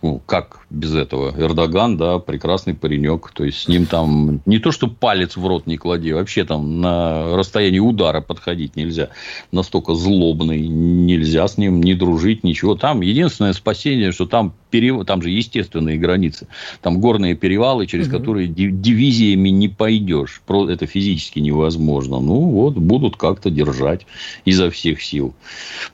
[0.07, 1.35] Ну, как без этого?
[1.37, 3.33] Эрдоган, да, прекрасный паренек.
[3.35, 6.81] То есть, с ним там не то, что палец в рот не клади, вообще там
[6.81, 9.09] на расстоянии удара подходить нельзя.
[9.51, 12.77] Настолько злобный, нельзя с ним не дружить, ничего.
[12.77, 15.05] Там единственное спасение, что там, перев...
[15.07, 16.47] там же естественные границы.
[16.83, 18.19] Там горные перевалы, через Мгм.
[18.19, 20.43] которые ди- дивизиями не пойдешь.
[20.49, 22.21] Это физически невозможно.
[22.21, 24.07] Ну, вот, будут как-то держать
[24.45, 25.35] изо всех сил.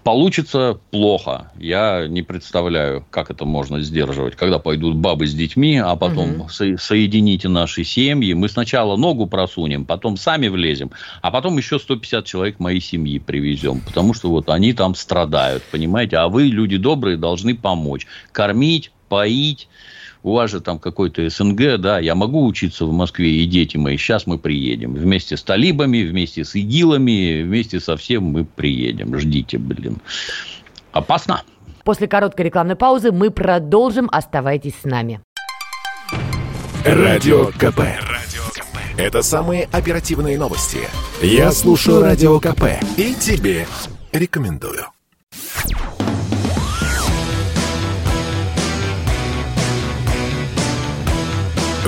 [0.03, 1.51] Получится плохо.
[1.59, 4.37] Я не представляю, как это можно сдерживать.
[4.37, 6.49] Когда пойдут бабы с детьми, а потом Мгм.
[6.49, 8.33] со- соедините наши семьи.
[8.35, 13.81] Мы сначала ногу просунем, потом сами влезем, а потом еще 150 человек моей семьи привезем.
[13.81, 16.17] Потому что вот они там страдают, понимаете?
[16.17, 18.07] А вы, люди добрые, должны помочь.
[18.33, 18.62] Кормить,
[19.09, 19.69] поить.
[20.23, 23.97] У вас же там какой-то СНГ, да, я могу учиться в Москве, и дети мои,
[23.97, 24.95] сейчас мы приедем.
[24.95, 29.19] Вместе с талибами, вместе с игилами, вместе со всем мы приедем.
[29.19, 29.99] Ждите, блин.
[30.93, 31.43] Опасно.
[31.85, 34.09] После короткой рекламной паузы мы продолжим.
[34.13, 35.21] Оставайтесь с нами.
[36.85, 37.81] Радио КП.
[38.97, 40.79] Это самые оперативные новости.
[41.21, 42.65] Я слушаю Радио КП
[42.97, 43.67] и тебе
[44.13, 44.87] рекомендую.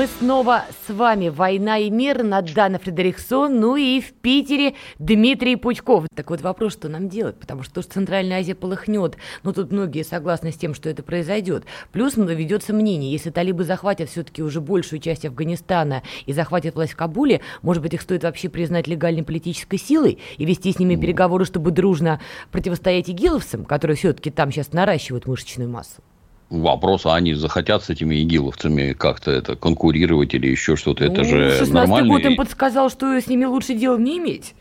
[0.00, 1.28] Мы снова с вами.
[1.28, 6.06] «Война и мир» Надана Фредериксон, ну и в Питере Дмитрий Пучков.
[6.14, 7.36] Так вот вопрос, что нам делать?
[7.38, 11.02] Потому что то, что Центральная Азия полыхнет, ну тут многие согласны с тем, что это
[11.02, 11.64] произойдет.
[11.92, 16.96] Плюс ведется мнение, если талибы захватят все-таки уже большую часть Афганистана и захватят власть в
[16.96, 21.44] Кабуле, может быть, их стоит вообще признать легальной политической силой и вести с ними переговоры,
[21.44, 22.22] чтобы дружно
[22.52, 26.00] противостоять игиловцам, которые все-таки там сейчас наращивают мышечную массу?
[26.50, 31.04] Вопрос, а они захотят с этими игиловцами как-то это конкурировать или еще что-то?
[31.04, 32.08] Ну, это же нормально.
[32.08, 34.54] год им подсказал, что с ними лучше дел не иметь.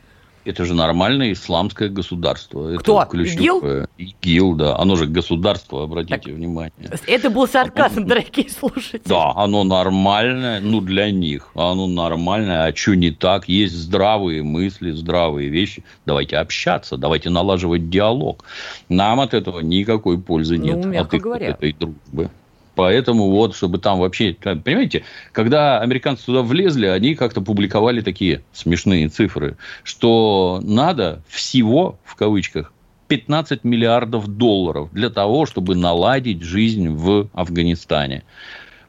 [0.49, 2.75] Это же нормальное исламское государство.
[2.77, 3.03] Кто?
[3.03, 3.87] Это ИГИЛ?
[3.99, 4.77] ИГИЛ, да.
[4.79, 6.71] Оно же государство, обратите так, внимание.
[7.05, 9.01] Это был сарказм, дорогие слушатели.
[9.05, 11.51] Да, оно нормальное, ну, для них.
[11.53, 12.65] Оно нормальное.
[12.65, 13.47] А что не так?
[13.47, 15.83] Есть здравые мысли, здравые вещи.
[16.07, 18.43] Давайте общаться, давайте налаживать диалог.
[18.89, 20.85] Нам от этого никакой пользы ну, нет.
[20.85, 21.47] Мягко от говоря.
[21.49, 22.31] этой дружбы.
[22.79, 24.33] Поэтому вот, чтобы там вообще...
[24.33, 25.03] Понимаете,
[25.33, 32.71] когда американцы туда влезли, они как-то публиковали такие смешные цифры, что надо всего, в кавычках,
[33.09, 38.23] 15 миллиардов долларов для того, чтобы наладить жизнь в Афганистане.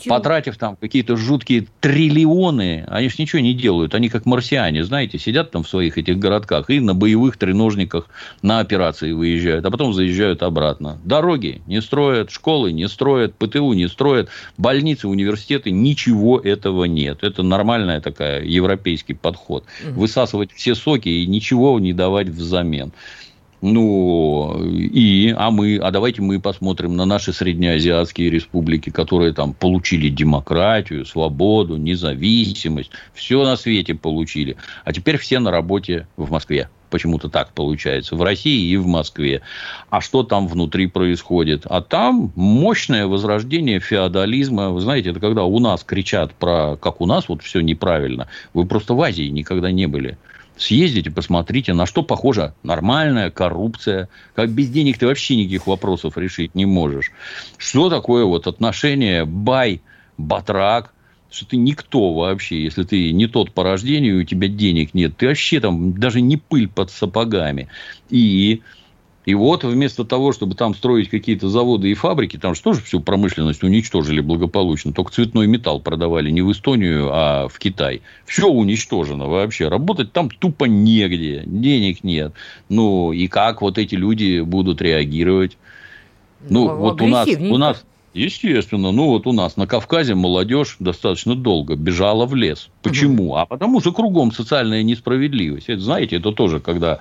[0.03, 0.16] Чего?
[0.16, 3.94] потратив там какие-то жуткие триллионы, они же ничего не делают.
[3.94, 8.09] Они как марсиане, знаете, сидят там в своих этих городках и на боевых треножниках
[8.42, 10.98] на операции выезжают, а потом заезжают обратно.
[11.05, 17.22] Дороги не строят, школы не строят, ПТУ не строят, больницы, университеты, ничего этого нет.
[17.22, 19.64] Это нормальная такая европейский подход.
[19.84, 22.92] Высасывать все соки и ничего не давать взамен.
[23.62, 30.08] Ну, и, а мы, а давайте мы посмотрим на наши среднеазиатские республики, которые там получили
[30.08, 34.56] демократию, свободу, независимость, все на свете получили.
[34.84, 36.70] А теперь все на работе в Москве.
[36.88, 38.16] Почему-то так получается.
[38.16, 39.42] В России и в Москве.
[39.90, 41.62] А что там внутри происходит?
[41.66, 44.70] А там мощное возрождение феодализма.
[44.70, 48.26] Вы знаете, это когда у нас кричат про, как у нас вот все неправильно.
[48.54, 50.18] Вы просто в Азии никогда не были.
[50.61, 54.11] Съездите, посмотрите, на что похожа нормальная коррупция.
[54.34, 57.12] Как без денег ты вообще никаких вопросов решить не можешь.
[57.56, 59.80] Что такое вот отношение бай,
[60.18, 60.92] батрак,
[61.30, 65.28] что ты никто вообще, если ты не тот по рождению, у тебя денег нет, ты
[65.28, 67.68] вообще там даже не пыль под сапогами.
[68.11, 68.61] И
[69.26, 73.00] и вот вместо того, чтобы там строить какие-то заводы и фабрики, там же тоже всю
[73.00, 74.92] промышленность уничтожили благополучно.
[74.94, 78.00] Только цветной металл продавали не в Эстонию, а в Китай.
[78.24, 79.68] Все уничтожено вообще.
[79.68, 81.42] Работать там тупо негде.
[81.44, 82.32] Денег нет.
[82.70, 85.58] Ну, и как вот эти люди будут реагировать?
[86.48, 88.90] Ну, ну вот у нас, у нас, Естественно.
[88.90, 92.68] Ну, вот у нас на Кавказе молодежь достаточно долго бежала в лес.
[92.82, 93.28] Почему?
[93.28, 93.36] Угу.
[93.36, 95.68] А потому что кругом социальная несправедливость.
[95.68, 97.00] Это, знаете, это тоже, когда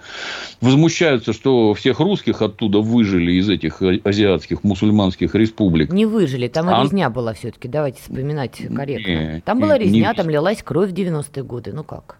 [0.62, 5.91] возмущаются, что всех русских оттуда выжили из этих азиатских мусульманских республик.
[5.91, 6.84] Не выжили, там а...
[6.84, 7.68] резня была все-таки.
[7.68, 9.10] Давайте вспоминать корректно.
[9.10, 10.14] Не, там была резня, не...
[10.14, 11.74] там лилась кровь в 90-е годы.
[11.74, 12.18] Ну как?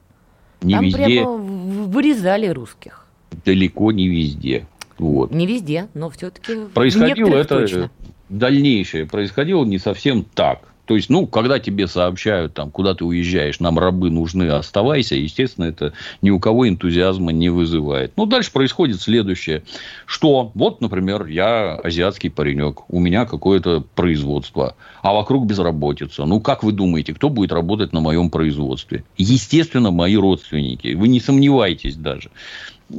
[0.63, 1.05] Не там везде.
[1.05, 3.05] прямо вырезали русских.
[3.45, 4.65] Далеко не везде.
[4.97, 5.31] Вот.
[5.31, 7.91] Не везде, но все-таки происходило это точно
[8.30, 10.69] дальнейшее происходило не совсем так.
[10.89, 15.65] То есть, ну, когда тебе сообщают, там, куда ты уезжаешь, нам рабы нужны, оставайся, естественно,
[15.65, 18.13] это ни у кого энтузиазма не вызывает.
[18.17, 19.61] Ну, дальше происходит следующее.
[20.07, 20.49] Что?
[20.55, 26.25] Вот, например, я азиатский паренек, у меня какое-то производство, а вокруг безработица.
[26.25, 29.03] Ну, как вы думаете, кто будет работать на моем производстве?
[29.15, 30.95] Естественно, мои родственники.
[30.95, 32.32] Вы не сомневайтесь даже.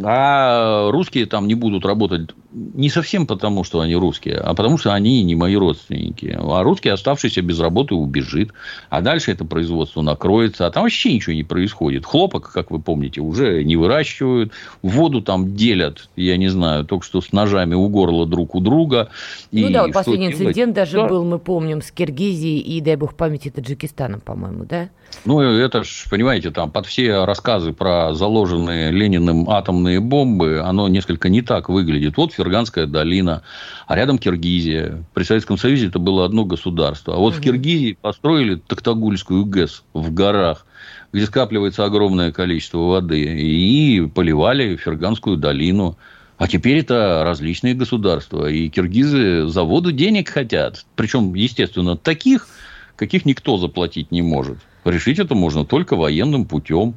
[0.04, 4.92] А русские там не будут работать не совсем потому, что они русские, а потому, что
[4.92, 6.36] они не мои родственники.
[6.38, 8.52] А русский, оставшийся без работы, убежит.
[8.88, 10.66] А дальше это производство накроется.
[10.66, 12.04] А там вообще ничего не происходит.
[12.04, 14.52] Хлопок, как вы помните, уже не выращивают.
[14.82, 19.10] Воду там делят, я не знаю, только что с ножами у горла друг у друга.
[19.52, 20.42] Ну и да, вот последний делать?
[20.42, 21.06] инцидент даже да.
[21.08, 24.88] был, мы помним, с Киргизией и, дай бог памяти, Таджикистаном, по-моему, да?
[25.24, 31.28] Ну, это ж, понимаете, там под все рассказы про заложенные Лениным атомные бомбы, оно несколько
[31.28, 32.16] не так выглядит.
[32.16, 33.42] Вот Ферганская долина,
[33.86, 35.04] а рядом Киргизия.
[35.12, 37.14] При Советском Союзе это было одно государство.
[37.14, 37.40] А вот угу.
[37.40, 40.64] в Киргизии построили Токтагульскую ГЭС в горах
[41.12, 45.96] где скапливается огромное количество воды, и поливали Ферганскую долину.
[46.38, 48.48] А теперь это различные государства.
[48.48, 50.86] И киргизы заводу денег хотят.
[50.96, 52.48] Причем, естественно, таких,
[52.96, 54.58] каких никто заплатить не может.
[54.84, 56.94] Решить это можно только военным путем.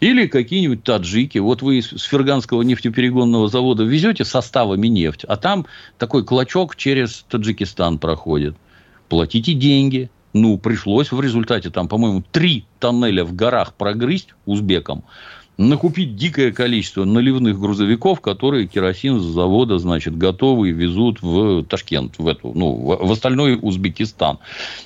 [0.00, 1.38] Или какие-нибудь таджики.
[1.38, 5.66] Вот вы с Ферганского нефтеперегонного завода везете составами нефть, а там
[5.96, 8.56] такой клочок через Таджикистан проходит.
[9.08, 10.10] Платите деньги.
[10.34, 15.04] Ну, пришлось в результате там, по-моему, три тоннеля в горах прогрызть узбекам.
[15.58, 22.28] Накупить дикое количество наливных грузовиков, которые керосин с завода, значит, готовы везут в Ташкент, в
[22.28, 24.38] эту, ну, в остальной Узбекистан.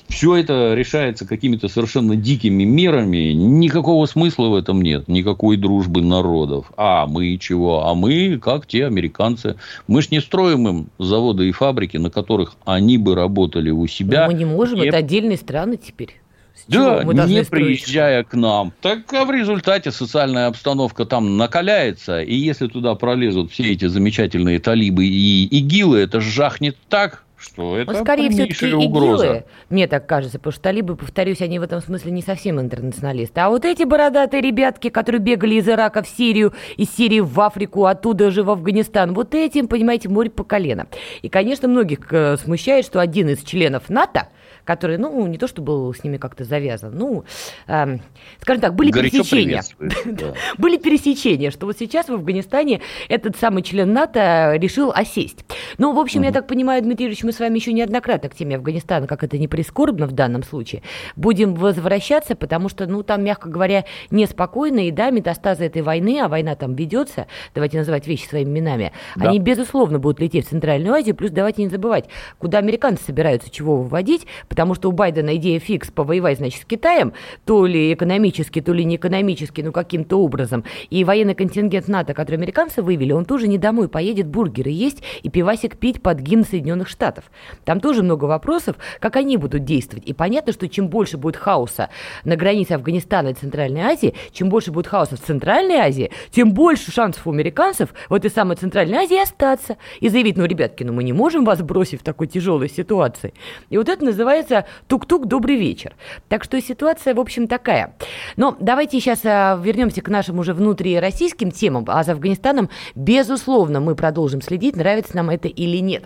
[0.07, 3.33] Все это решается какими-то совершенно дикими мерами.
[3.33, 5.07] Никакого смысла в этом нет.
[5.07, 6.71] Никакой дружбы народов.
[6.77, 7.87] А мы чего?
[7.87, 9.57] А мы, как те американцы.
[9.87, 14.21] Мы ж не строим им заводы и фабрики, на которых они бы работали у себя.
[14.21, 14.87] Но мы не можем, и...
[14.87, 16.21] это отдельные страны теперь.
[16.67, 18.71] Да, не приезжая к нам.
[18.81, 24.59] Так а в результате социальная обстановка там накаляется, и если туда пролезут все эти замечательные
[24.59, 29.25] талибы и игилы, это жахнет так, что это ну, скорее все-таки угроза.
[29.25, 33.39] ИГИЛы, мне так кажется, потому что талибы, повторюсь, они в этом смысле не совсем интернационалисты.
[33.41, 37.85] А вот эти бородатые ребятки, которые бегали из Ирака в Сирию, из Сирии в Африку,
[37.85, 40.87] оттуда же в Афганистан, вот этим, понимаете, море по колено.
[41.21, 44.27] И, конечно, многих э, смущает, что один из членов НАТО–
[44.63, 47.23] который, ну, не то, что был с ними как-то завязан, ну,
[47.67, 47.97] э,
[48.41, 49.63] скажем так, были Горячо пересечения.
[50.57, 55.45] Были пересечения, что вот сейчас в Афганистане этот самый член НАТО решил осесть.
[55.77, 58.55] Ну, в общем, я так понимаю, Дмитрий Юрьевич, мы с вами еще неоднократно к теме
[58.57, 60.83] Афганистана, как это не прискорбно в данном случае,
[61.15, 66.27] будем возвращаться, потому что, ну, там, мягко говоря, неспокойно, и да, метастазы этой войны, а
[66.27, 69.29] война там ведется, давайте называть вещи своими именами, да.
[69.29, 72.05] они, безусловно, будут лететь в Центральную Азию, плюс давайте не забывать,
[72.37, 77.13] куда американцы собираются чего выводить, потому что у Байдена идея фикс повоевать, значит, с Китаем,
[77.45, 80.65] то ли экономически, то ли не экономически, но каким-то образом.
[80.89, 85.29] И военный контингент НАТО, который американцы вывели, он тоже не домой поедет бургеры есть и
[85.29, 87.31] пивасик пить под гимн Соединенных Штатов.
[87.63, 90.05] Там тоже много вопросов, как они будут действовать.
[90.05, 91.87] И понятно, что чем больше будет хаоса
[92.25, 96.91] на границе Афганистана и Центральной Азии, чем больше будет хаоса в Центральной Азии, тем больше
[96.91, 101.05] шансов у американцев в этой самой Центральной Азии остаться и заявить, ну, ребятки, ну мы
[101.05, 103.33] не можем вас бросить в такой тяжелой ситуации.
[103.69, 105.95] И вот это называется называется «Тук-тук, добрый вечер».
[106.27, 107.95] Так что ситуация, в общем, такая.
[108.35, 113.95] Но давайте сейчас а, вернемся к нашим уже внутрироссийским темам, а за Афганистаном, безусловно, мы
[113.95, 116.05] продолжим следить, нравится нам это или нет.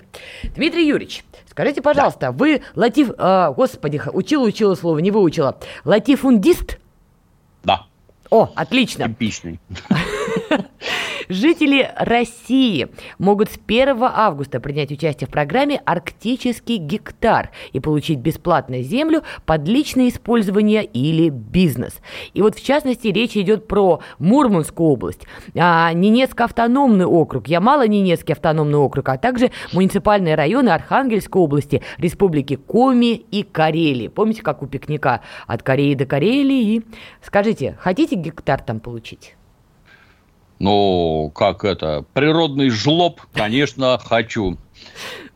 [0.56, 2.32] Дмитрий Юрьевич, скажите, пожалуйста, да.
[2.32, 3.12] вы латиф...
[3.18, 5.58] А, господи, учила-учила слово, не выучила.
[5.84, 6.80] Латифундист?
[7.64, 7.86] Да.
[8.30, 9.08] О, отлично.
[9.08, 9.60] Типичный.
[11.30, 18.84] Жители России могут с 1 августа принять участие в программе «Арктический гектар» и получить бесплатную
[18.84, 22.00] землю под личное использование или бизнес.
[22.34, 25.22] И вот в частности речь идет про Мурманскую область,
[25.56, 33.14] а, Ненецкий автономный округ, Ямало-Ненецкий автономный округ, а также муниципальные районы Архангельской области, республики Коми
[33.16, 34.08] и Карелии.
[34.08, 36.84] Помните, как у пикника от Кореи до Карелии?
[37.22, 39.35] Скажите, хотите гектар там получить?
[40.60, 44.58] Ну, как это, природный жлоб, конечно, хочу.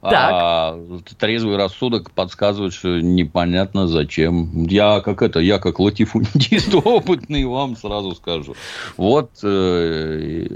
[0.01, 0.79] А
[1.17, 4.65] трезвый рассудок подсказывает, что непонятно зачем.
[4.65, 8.55] Я как это, я как латифундист опытный вам сразу скажу.
[8.95, 10.47] Вот э,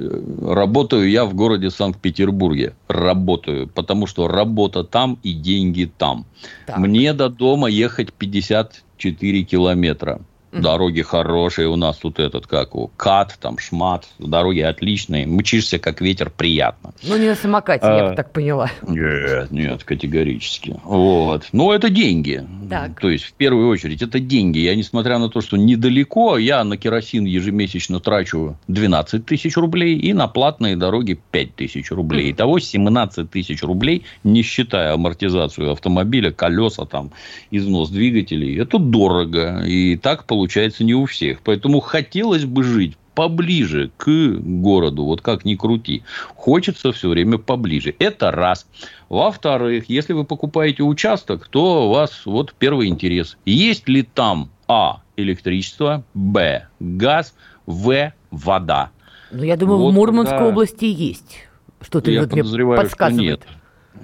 [0.41, 2.75] работаю я в городе Санкт-Петербурге.
[2.87, 6.25] Работаю, потому что работа там и деньги там.
[6.65, 6.77] Так.
[6.77, 10.21] Мне до дома ехать 54 километра.
[10.61, 15.25] Дороги хорошие у нас тут этот, как у кат, там шмат, дороги отличные.
[15.25, 16.93] Мчишься как ветер, приятно.
[17.03, 18.69] Ну, не на самокате, а, я бы так поняла.
[18.87, 20.79] Нет, нет, категорически.
[20.83, 21.47] Вот.
[21.51, 22.45] Но это деньги.
[22.69, 22.99] Так.
[22.99, 24.59] То есть, в первую очередь, это деньги.
[24.59, 30.13] Я, несмотря на то, что недалеко, я на керосин ежемесячно трачу 12 тысяч рублей и
[30.13, 32.31] на платные дороги 5 тысяч рублей.
[32.31, 37.11] Итого 17 тысяч рублей, не считая амортизацию автомобиля, колеса, там,
[37.49, 38.59] износ двигателей.
[38.59, 39.63] Это дорого.
[39.65, 41.39] И так получается получается не у всех.
[41.41, 46.03] Поэтому хотелось бы жить поближе к городу, вот как ни крути.
[46.35, 47.95] Хочется все время поближе.
[47.97, 48.67] Это раз.
[49.07, 53.37] Во-вторых, если вы покупаете участок, то у вас вот первый интерес.
[53.45, 55.01] Есть ли там А.
[55.15, 56.67] Электричество, Б.
[56.81, 57.33] Газ,
[57.65, 58.11] В.
[58.31, 58.89] Вода.
[59.31, 60.47] Ну, я думаю, вот, в Мурманской да.
[60.47, 61.47] области есть.
[61.79, 63.43] Что-то я вот мне подсказывает.
[63.43, 63.52] Что нет.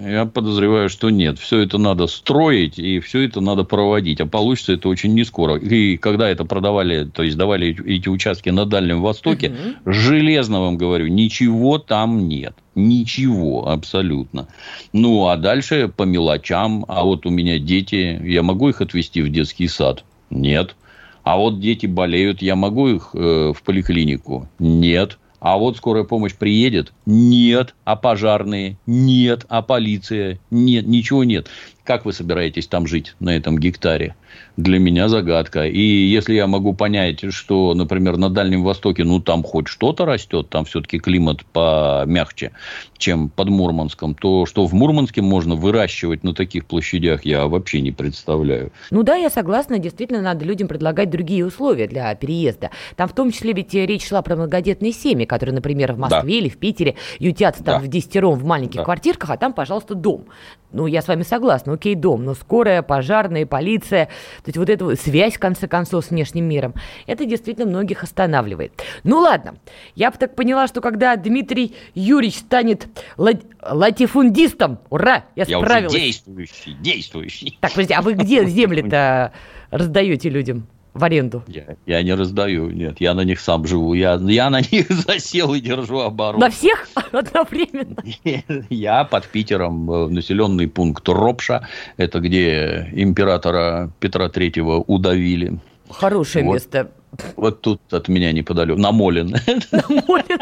[0.02, 1.39] Я подозреваю, что нет.
[1.39, 4.22] Все это надо строить, и все это надо проводить.
[4.22, 5.58] А получится это очень не скоро.
[5.58, 9.91] И когда это продавали, то есть давали эти участки на Дальнем Востоке, угу.
[9.91, 12.54] железно вам говорю, ничего там нет.
[12.76, 14.47] Ничего абсолютно.
[14.93, 16.86] Ну, а дальше по мелочам.
[16.88, 20.06] А вот у меня дети, я могу их отвезти в детский сад?
[20.30, 20.76] Нет.
[21.24, 24.47] А вот дети болеют, я могу их э, в поликлинику?
[24.60, 25.18] Нет.
[25.40, 26.94] А вот скорая помощь приедет?
[27.06, 27.76] Нет.
[27.86, 28.78] А пожарные?
[28.86, 29.46] Нет.
[29.50, 30.40] А полиция?
[30.52, 30.86] Нет.
[30.86, 31.48] Ничего нет.
[31.84, 34.16] Как вы собираетесь там жить на этом гектаре?
[34.58, 35.66] Для меня загадка.
[35.66, 40.50] И если я могу понять, что, например, на Дальнем Востоке, ну, там хоть что-то растет,
[40.50, 42.52] там все-таки климат помягче,
[42.98, 47.92] чем под Мурманском, то что в Мурманске можно выращивать на таких площадях, я вообще не
[47.92, 48.72] представляю.
[48.92, 52.72] Ну да, я согласна, действительно надо людям предлагать другие условия для переезда.
[52.96, 56.38] Там в том числе ведь речь шла про многодетные семьи, которые, например, в Москве да.
[56.38, 57.86] или в Питере ютятся там да.
[57.86, 58.84] в десятером в маленьких да.
[58.84, 60.26] квартирках, а там, пожалуйста, дом.
[60.72, 64.10] Ну, я с вами согласна, окей, дом, но скорая, пожарная, полиция,
[64.43, 66.74] то есть вот эта связь, в конце концов, с внешним миром,
[67.07, 68.72] это действительно многих останавливает.
[69.03, 69.55] Ну, ладно,
[69.95, 75.93] я бы так поняла, что когда Дмитрий Юрьевич станет лат- латифундистом, ура, я, я справилась.
[75.93, 77.57] Я уже действующий, действующий.
[77.61, 79.34] Так, подожди, а вы где земли-то
[79.72, 80.67] раздаете людям?
[81.00, 81.43] В аренду?
[81.47, 85.54] Я, я не раздаю, нет, я на них сам живу, я, я на них засел
[85.54, 86.39] и держу оборону.
[86.39, 87.95] На всех одновременно?
[88.70, 95.60] Я под Питером, э, населенный пункт Ропша, это где императора Петра Третьего удавили.
[95.89, 96.54] Хорошее вот.
[96.54, 96.91] место.
[97.36, 98.80] Вот тут от меня неподалеку.
[98.80, 99.36] Намолен.
[99.72, 100.39] Намолен.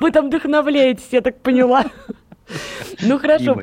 [0.00, 1.84] Вы там вдохновляетесь, я так поняла.
[3.02, 3.62] Ну хорошо.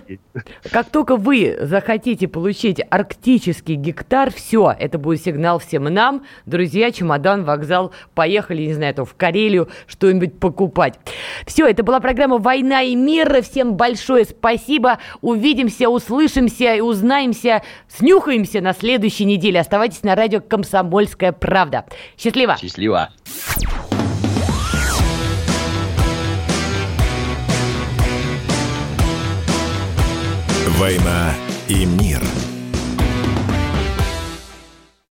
[0.72, 6.26] Как только вы захотите получить арктический гектар, все, это будет сигнал всем нам.
[6.46, 11.00] Друзья, чемодан, вокзал, поехали, не знаю, то в Карелию что-нибудь покупать.
[11.46, 13.42] Все, это была программа «Война и мир».
[13.42, 15.00] Всем большое спасибо.
[15.22, 19.60] Увидимся, услышимся и узнаемся, снюхаемся на следующей неделе.
[19.60, 21.86] Оставайтесь на радио «Комсомольская правда».
[22.18, 22.58] Счастливо.
[22.58, 23.10] Счастливо.
[30.78, 31.34] «Война
[31.70, 32.22] и мир».